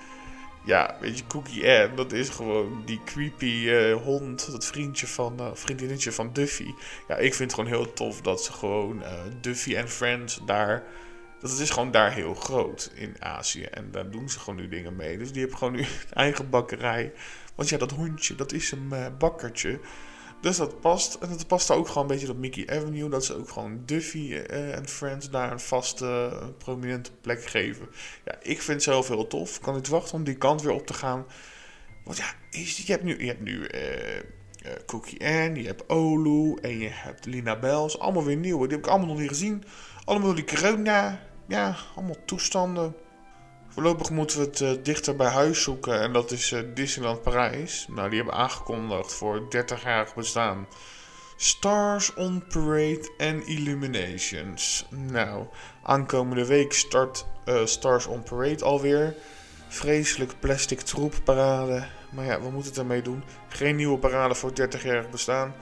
ja, 0.65 0.97
weet 1.01 1.19
je, 1.19 1.27
Cookie 1.27 1.71
Ann, 1.71 1.97
dat 1.97 2.13
is 2.13 2.29
gewoon 2.29 2.83
die 2.85 3.01
creepy 3.05 3.69
eh, 3.69 3.95
hond, 3.95 4.51
dat 4.51 4.65
vriendje 4.65 5.07
van, 5.07 5.51
vriendinnetje 5.55 6.13
van 6.13 6.33
Duffy. 6.33 6.75
Ja, 7.09 7.17
ik 7.17 7.35
vind 7.35 7.51
het 7.51 7.61
gewoon 7.61 7.77
heel 7.77 7.93
tof 7.93 8.21
dat 8.21 8.45
ze 8.45 8.53
gewoon 8.53 9.03
Duffy 9.41 9.77
en 9.77 9.89
Friends 9.89 10.41
daar, 10.47 10.85
dat 11.41 11.51
is 11.51 11.71
gewoon 11.71 11.91
daar 11.91 12.13
heel 12.13 12.35
groot 12.35 12.91
in 12.95 13.17
Azië. 13.19 13.63
En 13.63 13.91
daar 13.91 14.11
doen 14.11 14.31
ze 14.31 14.39
gewoon 14.39 14.61
nu 14.61 14.69
dingen 14.69 14.97
mee. 14.97 15.19
Dus 15.19 15.31
die 15.33 15.41
hebben 15.41 15.59
gewoon 15.59 15.73
nu 15.75 15.85
eigen 16.13 16.51
bakkerij. 16.51 17.13
Want 17.55 17.69
ja, 17.69 17.79
dat 17.79 17.91
hondje, 17.91 18.35
dat 18.35 18.53
is 18.53 18.73
een 18.73 18.93
bakkertje. 19.19 19.81
Dus 20.41 20.57
dat 20.57 20.81
past. 20.81 21.15
En 21.15 21.31
het 21.31 21.47
past 21.47 21.71
ook 21.71 21.89
gewoon 21.89 22.03
een 22.03 22.09
beetje 22.09 22.31
op 22.31 22.39
Mickey 22.39 22.77
Avenue. 22.77 23.09
Dat 23.09 23.25
ze 23.25 23.39
ook 23.39 23.49
gewoon 23.49 23.83
Duffy 23.85 24.35
eh, 24.35 24.77
en 24.77 24.89
Friends 24.89 25.31
daar 25.31 25.53
een 25.53 25.61
vaste, 25.61 26.33
prominente 26.59 27.11
plek 27.21 27.45
geven. 27.45 27.89
Ja, 28.25 28.35
ik 28.43 28.63
vind 28.63 28.67
het 28.67 28.83
zelf 28.83 29.09
heel 29.09 29.27
tof. 29.27 29.61
Kan 29.61 29.75
niet 29.75 29.89
wachten 29.89 30.15
om 30.15 30.25
die 30.25 30.37
kant 30.37 30.63
weer 30.63 30.73
op 30.73 30.87
te 30.87 30.95
gaan. 30.95 31.27
Want 32.05 32.17
ja, 32.17 32.35
je 32.51 32.93
hebt 32.93 33.05
nu, 33.05 33.19
je 33.19 33.27
hebt 33.27 33.41
nu 33.41 33.69
uh, 33.75 34.17
uh, 34.17 34.73
Cookie 34.87 35.27
Ann, 35.27 35.55
je 35.55 35.67
hebt 35.67 35.89
Olu 35.89 36.55
en 36.55 36.79
je 36.79 36.89
hebt 36.89 37.27
Lina 37.27 37.59
Bells. 37.59 37.99
Allemaal 37.99 38.25
weer 38.25 38.37
nieuwe. 38.37 38.67
Die 38.67 38.77
heb 38.77 38.87
ik 38.87 38.91
allemaal 38.91 39.09
nog 39.09 39.19
niet 39.19 39.29
gezien. 39.29 39.65
Allemaal 40.05 40.27
door 40.27 40.45
die 40.47 40.57
corona. 40.57 41.21
Ja, 41.51 41.77
allemaal 41.95 42.25
toestanden. 42.25 42.95
Voorlopig 43.69 44.11
moeten 44.11 44.39
we 44.39 44.45
het 44.45 44.61
uh, 44.61 44.71
dichter 44.83 45.17
bij 45.17 45.29
huis 45.31 45.63
zoeken 45.63 46.01
en 46.01 46.13
dat 46.13 46.31
is 46.31 46.51
uh, 46.51 46.61
Disneyland 46.75 47.23
Parijs. 47.23 47.87
Nou, 47.89 48.09
die 48.09 48.19
hebben 48.19 48.39
aangekondigd 48.39 49.13
voor 49.13 49.43
30-jarig 49.43 50.15
bestaan. 50.15 50.67
Stars 51.37 52.15
on 52.15 52.45
Parade 52.49 53.13
en 53.19 53.47
Illuminations. 53.47 54.87
Nou, 54.91 55.47
aankomende 55.83 56.47
week 56.47 56.73
start 56.73 57.27
uh, 57.45 57.65
Stars 57.65 58.07
on 58.07 58.23
Parade 58.23 58.65
alweer. 58.65 59.15
Vreselijk 59.69 60.33
plastic 60.41 60.81
troepparade. 60.81 61.87
Maar 62.11 62.25
ja, 62.25 62.41
we 62.41 62.51
moeten 62.51 62.71
het 62.71 62.81
ermee 62.81 63.03
doen. 63.03 63.23
Geen 63.49 63.77
nieuwe 63.77 63.99
parade 63.99 64.35
voor 64.35 64.51
30-jarig 64.51 65.11
bestaan. 65.11 65.55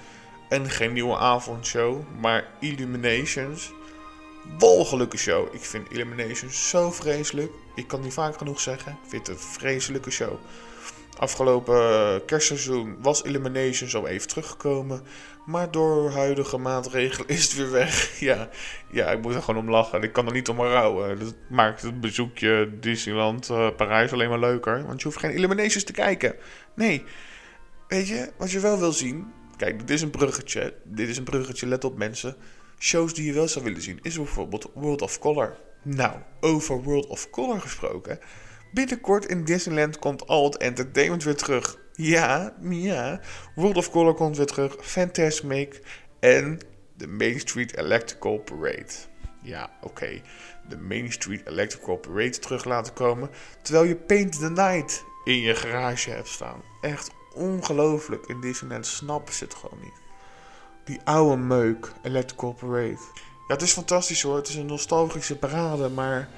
En 0.48 0.70
geen 0.70 0.92
nieuwe 0.92 1.16
avondshow. 1.16 2.02
Maar 2.20 2.48
Illuminations 2.60 3.72
walgelijke 4.58 5.16
show. 5.16 5.54
Ik 5.54 5.60
vind 5.60 5.90
Elimination 5.90 6.50
zo 6.50 6.90
vreselijk. 6.90 7.52
Ik 7.74 7.86
kan 7.86 8.00
niet 8.00 8.12
vaak 8.12 8.38
genoeg 8.38 8.60
zeggen. 8.60 8.92
Ik 8.92 9.08
vind 9.08 9.26
het 9.26 9.36
een 9.36 9.42
vreselijke 9.42 10.10
show. 10.10 10.38
Afgelopen 11.18 12.24
kerstseizoen 12.24 12.96
was 13.02 13.24
Elimination 13.24 13.88
zo 13.88 14.06
even 14.06 14.28
teruggekomen. 14.28 15.02
Maar 15.46 15.70
door 15.70 16.10
huidige 16.10 16.58
maatregelen 16.58 17.28
is 17.36 17.44
het 17.44 17.56
weer 17.56 17.70
weg. 17.70 17.96
Ja, 18.20 18.48
ja 18.90 19.10
ik 19.10 19.22
moet 19.22 19.34
er 19.34 19.42
gewoon 19.42 19.64
om 19.64 19.70
lachen. 19.70 20.02
Ik 20.02 20.12
kan 20.12 20.26
er 20.26 20.32
niet 20.32 20.48
om 20.48 20.60
rouwen. 20.60 21.18
Dat 21.18 21.34
maakt 21.48 21.82
het 21.82 22.00
bezoekje 22.00 22.70
Disneyland 22.80 23.48
uh, 23.48 23.68
Parijs 23.76 24.12
alleen 24.12 24.28
maar 24.28 24.38
leuker. 24.38 24.86
Want 24.86 25.00
je 25.00 25.06
hoeft 25.06 25.18
geen 25.18 25.30
Eliminations 25.30 25.84
te 25.84 25.92
kijken. 25.92 26.34
Nee. 26.74 27.04
Weet 27.88 28.08
je, 28.08 28.30
wat 28.36 28.50
je 28.50 28.60
wel 28.60 28.78
wil 28.78 28.92
zien. 28.92 29.32
Kijk, 29.56 29.78
dit 29.78 29.90
is 29.90 30.02
een 30.02 30.10
bruggetje. 30.10 30.74
Dit 30.84 31.08
is 31.08 31.16
een 31.16 31.24
bruggetje, 31.24 31.66
let 31.66 31.84
op 31.84 31.98
mensen. 31.98 32.36
Shows 32.78 33.14
die 33.14 33.24
je 33.24 33.32
wel 33.32 33.48
zou 33.48 33.64
willen 33.64 33.82
zien 33.82 33.98
is 34.02 34.16
bijvoorbeeld 34.16 34.70
World 34.74 35.02
of 35.02 35.18
Color. 35.18 35.56
Nou, 35.82 36.18
over 36.40 36.82
World 36.82 37.06
of 37.06 37.30
Color 37.30 37.60
gesproken. 37.60 38.18
Binnenkort 38.72 39.26
in 39.26 39.44
Disneyland 39.44 39.98
komt 39.98 40.26
al 40.26 40.44
het 40.44 40.56
entertainment 40.56 41.24
weer 41.24 41.36
terug. 41.36 41.78
Ja, 41.92 42.54
ja. 42.60 43.20
World 43.54 43.76
of 43.76 43.90
Color 43.90 44.14
komt 44.14 44.36
weer 44.36 44.46
terug. 44.46 44.76
Fantasmic 44.80 45.80
en 46.20 46.60
de 46.96 47.06
Main 47.06 47.40
Street 47.40 47.76
Electrical 47.76 48.38
Parade. 48.38 48.92
Ja, 49.42 49.70
oké. 49.80 50.20
De 50.68 50.76
Main 50.76 51.12
Street 51.12 51.46
Electrical 51.46 51.96
Parade 51.96 52.38
terug 52.38 52.64
laten 52.64 52.92
komen. 52.92 53.30
Terwijl 53.62 53.84
je 53.84 53.96
Paint 53.96 54.38
the 54.38 54.50
Night 54.50 55.04
in 55.24 55.40
je 55.40 55.54
garage 55.54 56.10
hebt 56.10 56.28
staan. 56.28 56.62
Echt 56.80 57.10
ongelooflijk. 57.34 58.26
In 58.26 58.40
Disneyland 58.40 58.86
snappen 58.86 59.34
ze 59.34 59.44
het 59.44 59.54
gewoon 59.54 59.80
niet. 59.82 59.97
Die 60.88 61.00
oude 61.04 61.36
meuk, 61.36 61.92
Electrical 62.02 62.52
Parade. 62.52 62.98
Ja, 63.48 63.54
het 63.54 63.62
is 63.62 63.72
fantastisch 63.72 64.22
hoor. 64.22 64.36
Het 64.36 64.48
is 64.48 64.54
een 64.54 64.66
nostalgische 64.66 65.36
parade, 65.36 65.88
maar 65.88 66.28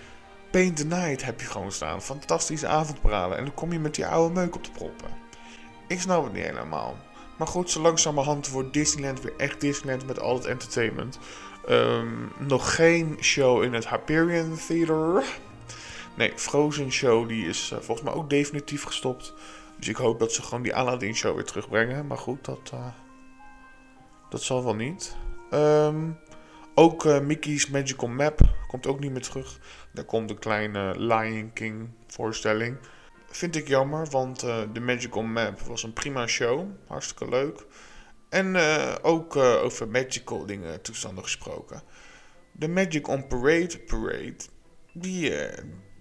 Paint 0.50 0.76
the 0.76 0.86
Night 0.86 1.24
heb 1.24 1.40
je 1.40 1.46
gewoon 1.46 1.72
staan. 1.72 2.02
Fantastische 2.02 2.66
avondparade. 2.66 3.34
En 3.34 3.44
dan 3.44 3.54
kom 3.54 3.72
je 3.72 3.78
met 3.78 3.94
die 3.94 4.06
oude 4.06 4.34
meuk 4.34 4.54
op 4.54 4.64
de 4.64 4.70
proppen. 4.70 5.10
Ik 5.86 6.00
snap 6.00 6.24
het 6.24 6.32
niet 6.32 6.44
helemaal. 6.44 6.96
Maar 7.38 7.46
goed, 7.46 7.70
zo 7.70 7.80
langzamerhand 7.80 8.48
wordt 8.48 8.72
Disneyland 8.72 9.20
weer 9.20 9.36
echt 9.36 9.60
Disneyland 9.60 10.06
met 10.06 10.20
al 10.20 10.34
het 10.34 10.44
entertainment. 10.44 11.18
Um, 11.68 12.32
nog 12.38 12.74
geen 12.74 13.16
show 13.20 13.62
in 13.62 13.72
het 13.72 13.88
Hyperion 13.88 14.58
Theater. 14.66 15.24
Nee, 16.16 16.32
Frozen 16.36 16.92
Show 16.92 17.28
die 17.28 17.48
is 17.48 17.70
uh, 17.72 17.78
volgens 17.78 18.06
mij 18.06 18.16
ook 18.16 18.30
definitief 18.30 18.82
gestopt. 18.82 19.34
Dus 19.76 19.88
ik 19.88 19.96
hoop 19.96 20.18
dat 20.18 20.32
ze 20.32 20.42
gewoon 20.42 20.62
die 20.62 20.74
Aladdin 20.74 21.16
Show 21.16 21.34
weer 21.34 21.44
terugbrengen. 21.44 22.06
Maar 22.06 22.18
goed, 22.18 22.44
dat... 22.44 22.70
Uh, 22.74 22.86
dat 24.30 24.42
zal 24.42 24.64
wel 24.64 24.74
niet. 24.74 25.16
Um, 25.50 26.18
ook 26.74 27.04
uh, 27.04 27.20
Mickey's 27.20 27.68
Magical 27.68 28.08
Map 28.08 28.40
komt 28.66 28.86
ook 28.86 29.00
niet 29.00 29.10
meer 29.10 29.22
terug. 29.22 29.58
Daar 29.92 30.04
komt 30.04 30.30
een 30.30 30.38
kleine 30.38 30.94
Lion 30.98 31.52
King 31.52 31.88
voorstelling. 32.06 32.78
Vind 33.26 33.56
ik 33.56 33.68
jammer, 33.68 34.06
want 34.10 34.44
uh, 34.44 34.62
de 34.72 34.80
Magical 34.80 35.22
Map 35.22 35.60
was 35.60 35.82
een 35.82 35.92
prima 35.92 36.26
show. 36.26 36.68
Hartstikke 36.86 37.28
leuk. 37.28 37.66
En 38.28 38.54
uh, 38.54 38.94
ook 39.02 39.36
over 39.36 39.88
magical 39.88 40.46
dingen 40.46 40.82
toestanden 40.82 41.24
gesproken. 41.24 41.82
De 42.52 42.68
Magic 42.68 43.08
on 43.08 43.26
Parade 43.26 43.78
Parade, 43.78 44.36
die, 44.92 45.32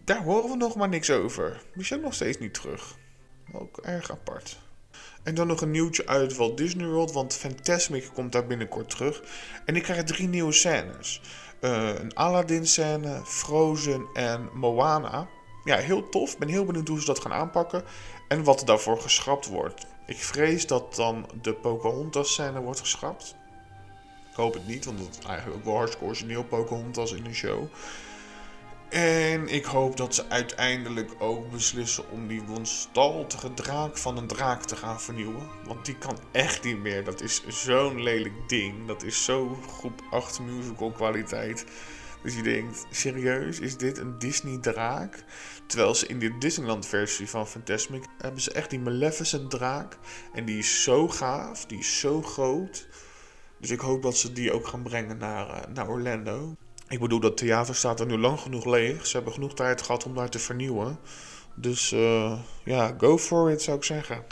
daar 0.05 0.23
horen 0.23 0.49
we 0.49 0.55
nog 0.55 0.75
maar 0.75 0.89
niks 0.89 1.09
over. 1.09 1.61
Die 1.73 1.95
ook 1.95 2.01
nog 2.01 2.13
steeds 2.13 2.37
niet 2.37 2.53
terug. 2.53 2.95
Ook 3.53 3.77
erg 3.77 4.11
apart. 4.11 4.59
En 5.23 5.35
dan 5.35 5.47
nog 5.47 5.61
een 5.61 5.71
nieuwtje 5.71 6.07
uit 6.07 6.35
Walt 6.35 6.57
Disney 6.57 6.87
World, 6.87 7.11
want 7.11 7.35
Fantasmic 7.35 8.09
komt 8.13 8.31
daar 8.31 8.47
binnenkort 8.47 8.89
terug. 8.89 9.23
En 9.65 9.75
ik 9.75 9.83
krijg 9.83 10.03
drie 10.03 10.27
nieuwe 10.27 10.51
scènes. 10.51 11.21
Uh, 11.61 11.99
een 11.99 12.15
Aladdin 12.15 12.67
scène, 12.67 13.21
Frozen 13.25 14.07
en 14.13 14.49
Moana. 14.53 15.27
Ja, 15.63 15.77
heel 15.77 16.09
tof. 16.09 16.37
Ben 16.37 16.47
heel 16.47 16.65
benieuwd 16.65 16.87
hoe 16.87 16.99
ze 16.99 17.05
dat 17.05 17.19
gaan 17.19 17.33
aanpakken. 17.33 17.83
En 18.27 18.43
wat 18.43 18.61
daarvoor 18.65 19.01
geschrapt 19.01 19.47
wordt. 19.47 19.85
Ik 20.05 20.17
vrees 20.17 20.67
dat 20.67 20.95
dan 20.95 21.29
de 21.41 21.53
Pocahontas 21.53 22.33
scène 22.33 22.61
wordt 22.61 22.79
geschrapt. 22.79 23.35
Ik 24.29 24.35
hoop 24.35 24.53
het 24.53 24.67
niet, 24.67 24.85
want 24.85 24.97
dat 24.97 25.17
is 25.19 25.25
eigenlijk 25.25 25.57
ook 25.57 25.65
wel 25.65 25.75
hartstikke 25.75 26.05
origineel 26.05 26.43
Pocahontas 26.43 27.11
in 27.11 27.25
een 27.25 27.35
show. 27.35 27.67
En 28.89 29.47
ik 29.47 29.65
hoop 29.65 29.97
dat 29.97 30.15
ze 30.15 30.29
uiteindelijk 30.29 31.11
ook 31.19 31.51
beslissen 31.51 32.09
om 32.09 32.27
die 32.27 32.41
wonstaltige 32.41 33.53
draak 33.53 33.97
van 33.97 34.17
een 34.17 34.27
draak 34.27 34.63
te 34.63 34.75
gaan 34.75 35.01
vernieuwen. 35.01 35.47
Want 35.65 35.85
die 35.85 35.97
kan 35.97 36.17
echt 36.31 36.63
niet 36.63 36.79
meer. 36.79 37.03
Dat 37.03 37.21
is 37.21 37.43
zo'n 37.47 38.03
lelijk 38.03 38.49
ding. 38.49 38.87
Dat 38.87 39.03
is 39.03 39.23
zo 39.23 39.57
groep 39.67 40.01
8 40.09 40.39
musical 40.39 40.91
kwaliteit. 40.91 41.65
Dus 42.23 42.35
je 42.35 42.41
denkt, 42.43 42.85
serieus, 42.89 43.59
is 43.59 43.77
dit 43.77 43.97
een 43.97 44.19
Disney 44.19 44.57
draak? 44.57 45.23
Terwijl 45.65 45.95
ze 45.95 46.07
in 46.07 46.19
de 46.19 46.37
Disneyland 46.37 46.85
versie 46.85 47.29
van 47.29 47.47
Fantasmic 47.47 48.03
hebben 48.17 48.41
ze 48.41 48.51
echt 48.51 48.69
die 48.69 48.79
Maleficent 48.79 49.49
draak. 49.49 49.97
En 50.33 50.45
die 50.45 50.57
is 50.57 50.83
zo 50.83 51.07
gaaf, 51.07 51.65
die 51.65 51.79
is 51.79 51.99
zo 51.99 52.21
groot. 52.21 52.87
Dus 53.59 53.69
ik 53.69 53.79
hoop 53.79 54.01
dat 54.01 54.17
ze 54.17 54.33
die 54.33 54.51
ook 54.51 54.67
gaan 54.67 54.83
brengen 54.83 55.17
naar, 55.17 55.47
uh, 55.47 55.73
naar 55.73 55.89
Orlando. 55.89 56.55
Ik 56.89 56.99
bedoel, 56.99 57.19
dat 57.19 57.37
theater 57.37 57.75
staat 57.75 57.99
er 57.99 58.05
nu 58.05 58.17
lang 58.17 58.39
genoeg 58.39 58.65
leeg. 58.65 59.07
Ze 59.07 59.15
hebben 59.15 59.33
genoeg 59.33 59.53
tijd 59.53 59.81
gehad 59.81 60.05
om 60.05 60.15
daar 60.15 60.29
te 60.29 60.39
vernieuwen. 60.39 60.99
Dus 61.55 61.91
uh, 61.91 62.39
ja, 62.63 62.95
go 62.97 63.17
for 63.17 63.51
it 63.51 63.61
zou 63.61 63.77
ik 63.77 63.83
zeggen. 63.83 64.23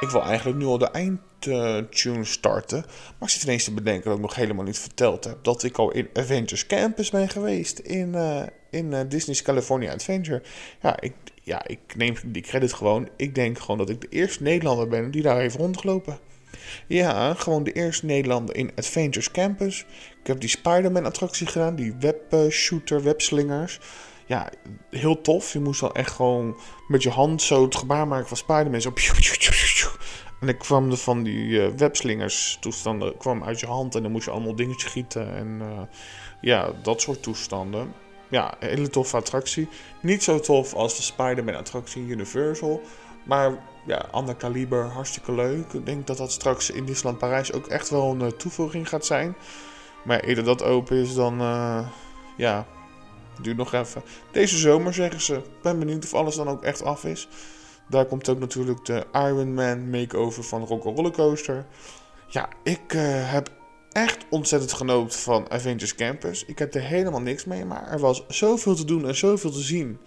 Ik 0.00 0.10
wil 0.10 0.22
eigenlijk 0.22 0.58
nu 0.58 0.64
al 0.64 0.78
de 0.78 0.90
eindtune 0.90 2.24
starten. 2.24 2.80
Maar 3.18 3.28
ik 3.28 3.34
zit 3.34 3.42
ineens 3.42 3.64
te 3.64 3.74
bedenken 3.74 4.04
dat 4.04 4.14
ik 4.14 4.20
nog 4.20 4.34
helemaal 4.34 4.64
niet 4.64 4.78
verteld 4.78 5.24
heb. 5.24 5.38
Dat 5.42 5.62
ik 5.62 5.78
al 5.78 5.90
in 5.90 6.08
Avengers 6.14 6.66
Campus 6.66 7.10
ben 7.10 7.28
geweest. 7.28 7.78
In, 7.78 8.08
uh, 8.14 8.42
in 8.70 8.92
uh, 8.92 9.00
Disney's 9.08 9.42
California 9.42 9.92
Adventure. 9.92 10.42
Ja 10.80 11.00
ik, 11.00 11.12
ja, 11.42 11.66
ik 11.66 11.96
neem 11.96 12.14
die 12.26 12.42
credit 12.42 12.72
gewoon. 12.72 13.08
Ik 13.16 13.34
denk 13.34 13.58
gewoon 13.58 13.78
dat 13.78 13.90
ik 13.90 14.00
de 14.00 14.08
eerste 14.10 14.42
Nederlander 14.42 14.88
ben 14.88 15.10
die 15.10 15.22
daar 15.22 15.38
heeft 15.38 15.56
rondgelopen. 15.56 16.18
Ja, 16.86 17.34
gewoon 17.34 17.64
de 17.64 17.72
eerste 17.72 18.06
Nederlander 18.06 18.56
in 18.56 18.70
Adventures 18.76 19.30
Campus. 19.30 19.84
Ik 20.22 20.28
heb 20.28 20.40
die 20.40 20.48
Spider-Man 20.48 21.06
attractie 21.06 21.46
gedaan, 21.46 21.74
die 21.74 21.94
webshooter, 22.00 23.02
webslingers. 23.02 23.80
Ja, 24.26 24.50
heel 24.90 25.20
tof. 25.20 25.52
Je 25.52 25.60
moest 25.60 25.80
dan 25.80 25.92
echt 25.92 26.10
gewoon 26.10 26.56
met 26.88 27.02
je 27.02 27.10
hand 27.10 27.42
zo 27.42 27.64
het 27.64 27.76
gebaar 27.76 28.08
maken 28.08 28.28
van 28.28 28.36
Spider-Man. 28.36 28.80
Zo. 28.80 28.92
En 30.40 30.48
ik 30.48 30.58
kwam 30.58 30.90
er 30.90 30.96
van 30.96 31.22
die 31.22 31.44
uh, 31.44 31.68
webslingers 31.76 32.56
toestanden 32.60 33.16
kwam 33.16 33.44
uit 33.44 33.60
je 33.60 33.66
hand 33.66 33.94
en 33.94 34.02
dan 34.02 34.12
moest 34.12 34.24
je 34.24 34.30
allemaal 34.30 34.54
dingetjes 34.54 34.90
gieten. 34.90 35.34
En 35.34 35.58
uh, 35.60 35.82
ja, 36.40 36.72
dat 36.82 37.00
soort 37.00 37.22
toestanden. 37.22 37.94
Ja, 38.28 38.54
hele 38.58 38.88
toffe 38.88 39.16
attractie. 39.16 39.68
Niet 40.00 40.22
zo 40.22 40.40
tof 40.40 40.74
als 40.74 40.96
de 40.96 41.02
Spider-Man 41.02 41.54
attractie 41.54 42.06
Universal. 42.06 42.80
Maar 43.24 43.58
ja, 43.86 44.06
ander 44.10 44.34
kaliber, 44.34 44.84
hartstikke 44.84 45.32
leuk. 45.32 45.72
Ik 45.72 45.86
denk 45.86 46.06
dat 46.06 46.16
dat 46.16 46.32
straks 46.32 46.70
in 46.70 46.84
Disneyland 46.84 47.18
Parijs 47.18 47.52
ook 47.52 47.66
echt 47.66 47.90
wel 47.90 48.10
een 48.10 48.20
uh, 48.20 48.26
toevoeging 48.26 48.88
gaat 48.88 49.06
zijn. 49.06 49.34
Maar 50.04 50.20
eerder 50.20 50.44
dat 50.44 50.62
open 50.62 50.96
is, 50.96 51.14
dan 51.14 51.40
uh, 51.40 51.88
ja, 52.36 52.66
Duurt 53.40 53.56
nog 53.56 53.72
even. 53.72 54.02
Deze 54.32 54.58
zomer 54.58 54.94
zeggen 54.94 55.20
ze. 55.20 55.34
Ik 55.34 55.62
ben 55.62 55.78
benieuwd 55.78 56.04
of 56.04 56.14
alles 56.14 56.36
dan 56.36 56.48
ook 56.48 56.62
echt 56.62 56.82
af 56.82 57.04
is. 57.04 57.28
Daar 57.88 58.06
komt 58.06 58.28
ook 58.28 58.38
natuurlijk 58.38 58.84
de 58.84 59.04
Iron 59.12 59.54
Man 59.54 59.90
makeover 59.90 60.44
van 60.44 60.64
Rock'n'Roller 60.64 61.12
Coaster. 61.12 61.66
Ja, 62.28 62.48
ik 62.62 62.94
eh, 62.94 63.32
heb 63.32 63.50
echt 63.92 64.24
ontzettend 64.30 64.72
genoten 64.72 65.18
van 65.18 65.50
Avengers 65.50 65.94
Campus. 65.94 66.44
Ik 66.44 66.58
heb 66.58 66.74
er 66.74 66.80
helemaal 66.80 67.20
niks 67.20 67.44
mee, 67.44 67.64
maar 67.64 67.90
er 67.90 67.98
was 67.98 68.24
zoveel 68.28 68.74
te 68.74 68.84
doen 68.84 69.06
en 69.06 69.16
zoveel 69.16 69.50
te 69.50 69.62
zien. 69.62 69.98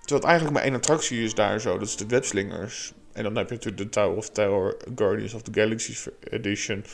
Terwijl 0.00 0.20
het 0.20 0.24
eigenlijk 0.24 0.54
maar 0.54 0.64
één 0.64 0.74
attractie 0.74 1.22
is 1.22 1.34
daar 1.34 1.60
zo, 1.60 1.78
dat 1.78 1.88
is 1.88 1.96
de 1.96 2.06
Webslingers. 2.06 2.92
En 3.12 3.22
dan 3.22 3.36
heb 3.36 3.48
je 3.48 3.54
natuurlijk 3.54 3.82
de 3.82 3.88
Tower 3.88 4.16
of 4.16 4.30
Terror 4.30 4.76
Guardians 4.94 5.34
of 5.34 5.42
the 5.42 5.60
Galaxy 5.60 5.94
Edition. 6.20 6.84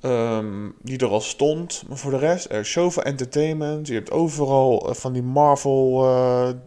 Ehm, 0.00 0.70
die 0.82 0.98
er 0.98 1.08
al 1.08 1.20
stond. 1.20 1.82
Maar 1.88 1.96
voor 1.96 2.10
de 2.10 2.18
rest, 2.18 2.50
er 2.50 2.60
is 2.60 2.72
zoveel 2.72 3.02
entertainment. 3.02 3.86
Je 3.86 3.94
hebt 3.94 4.10
overal 4.10 4.88
eh, 4.88 4.94
van 4.94 5.12
die 5.12 5.22
Marvel 5.22 6.00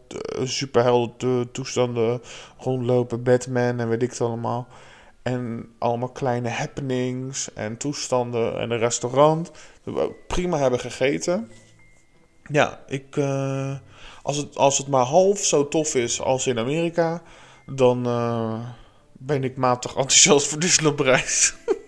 de- 0.07 0.41
superhelden 0.43 1.51
toestanden 1.51 2.21
rondlopen. 2.57 3.23
Batman 3.23 3.79
en 3.79 3.89
weet 3.89 4.01
ik 4.03 4.09
het 4.09 4.21
allemaal. 4.21 4.67
En 5.23 5.69
allemaal 5.79 6.09
kleine 6.09 6.49
happenings 6.49 7.53
en 7.53 7.77
toestanden. 7.77 8.59
En 8.59 8.71
een 8.71 8.77
restaurant. 8.79 9.51
Dat 9.83 9.93
we 9.93 9.99
ook 9.99 10.27
prima 10.27 10.57
hebben 10.57 10.79
gegeten. 10.79 11.51
Ja, 12.43 12.79
ik, 12.87 13.17
als, 14.21 14.37
het, 14.37 14.57
als 14.57 14.77
het 14.77 14.87
maar 14.87 15.05
half 15.05 15.39
zo 15.39 15.67
tof 15.67 15.95
is 15.95 16.21
als 16.21 16.47
in 16.47 16.59
Amerika, 16.59 17.21
dan 17.65 18.03
ben 19.11 19.43
ik 19.43 19.57
matig 19.57 19.91
enthousiast 19.95 20.47
voor 20.47 20.59
Disneyland-reis. 20.59 21.53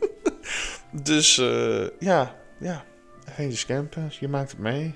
dus 0.94 1.38
eh, 1.38 2.00
ja, 2.00 2.36
ja. 2.60 2.84
Avengers 3.30 3.66
Campus, 3.66 4.20
je 4.20 4.28
maakt 4.28 4.52
het 4.52 4.60
mee. 4.60 4.96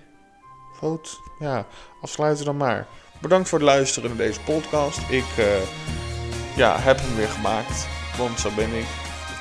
Vote. 0.79 1.09
Ja, 1.39 1.65
afsluiten 2.01 2.45
dan 2.45 2.57
maar. 2.57 2.87
Bedankt 3.21 3.49
voor 3.49 3.59
het 3.59 3.67
luisteren 3.67 4.09
naar 4.09 4.27
deze 4.27 4.39
podcast. 4.39 4.99
Ik 5.09 5.37
eh, 5.37 5.45
ja, 6.55 6.79
heb 6.79 6.99
hem 6.99 7.15
weer 7.15 7.29
gemaakt, 7.29 7.87
want 8.17 8.39
zo 8.39 8.49
ben 8.55 8.73
ik. 8.73 8.85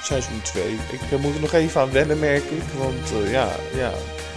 Seizoen 0.02 0.42
2. 0.42 0.72
Ik 0.72 1.00
eh, 1.10 1.18
moet 1.18 1.34
er 1.34 1.40
nog 1.40 1.52
even 1.52 1.80
aan 1.80 1.90
wennen, 1.90 2.18
merk 2.18 2.44
ik. 2.44 2.62
Want 2.78 3.30
ja, 3.30 3.48
ja, 3.74 3.92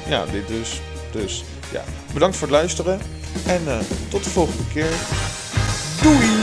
ja, 0.07 0.25
dit 0.25 0.47
dus. 0.47 0.81
Dus 1.11 1.43
ja, 1.71 1.83
bedankt 2.13 2.37
voor 2.37 2.47
het 2.47 2.57
luisteren. 2.57 2.99
En 3.47 3.61
tot 4.09 4.23
de 4.23 4.29
volgende 4.29 4.67
keer. 4.73 4.93
Doei! 6.01 6.38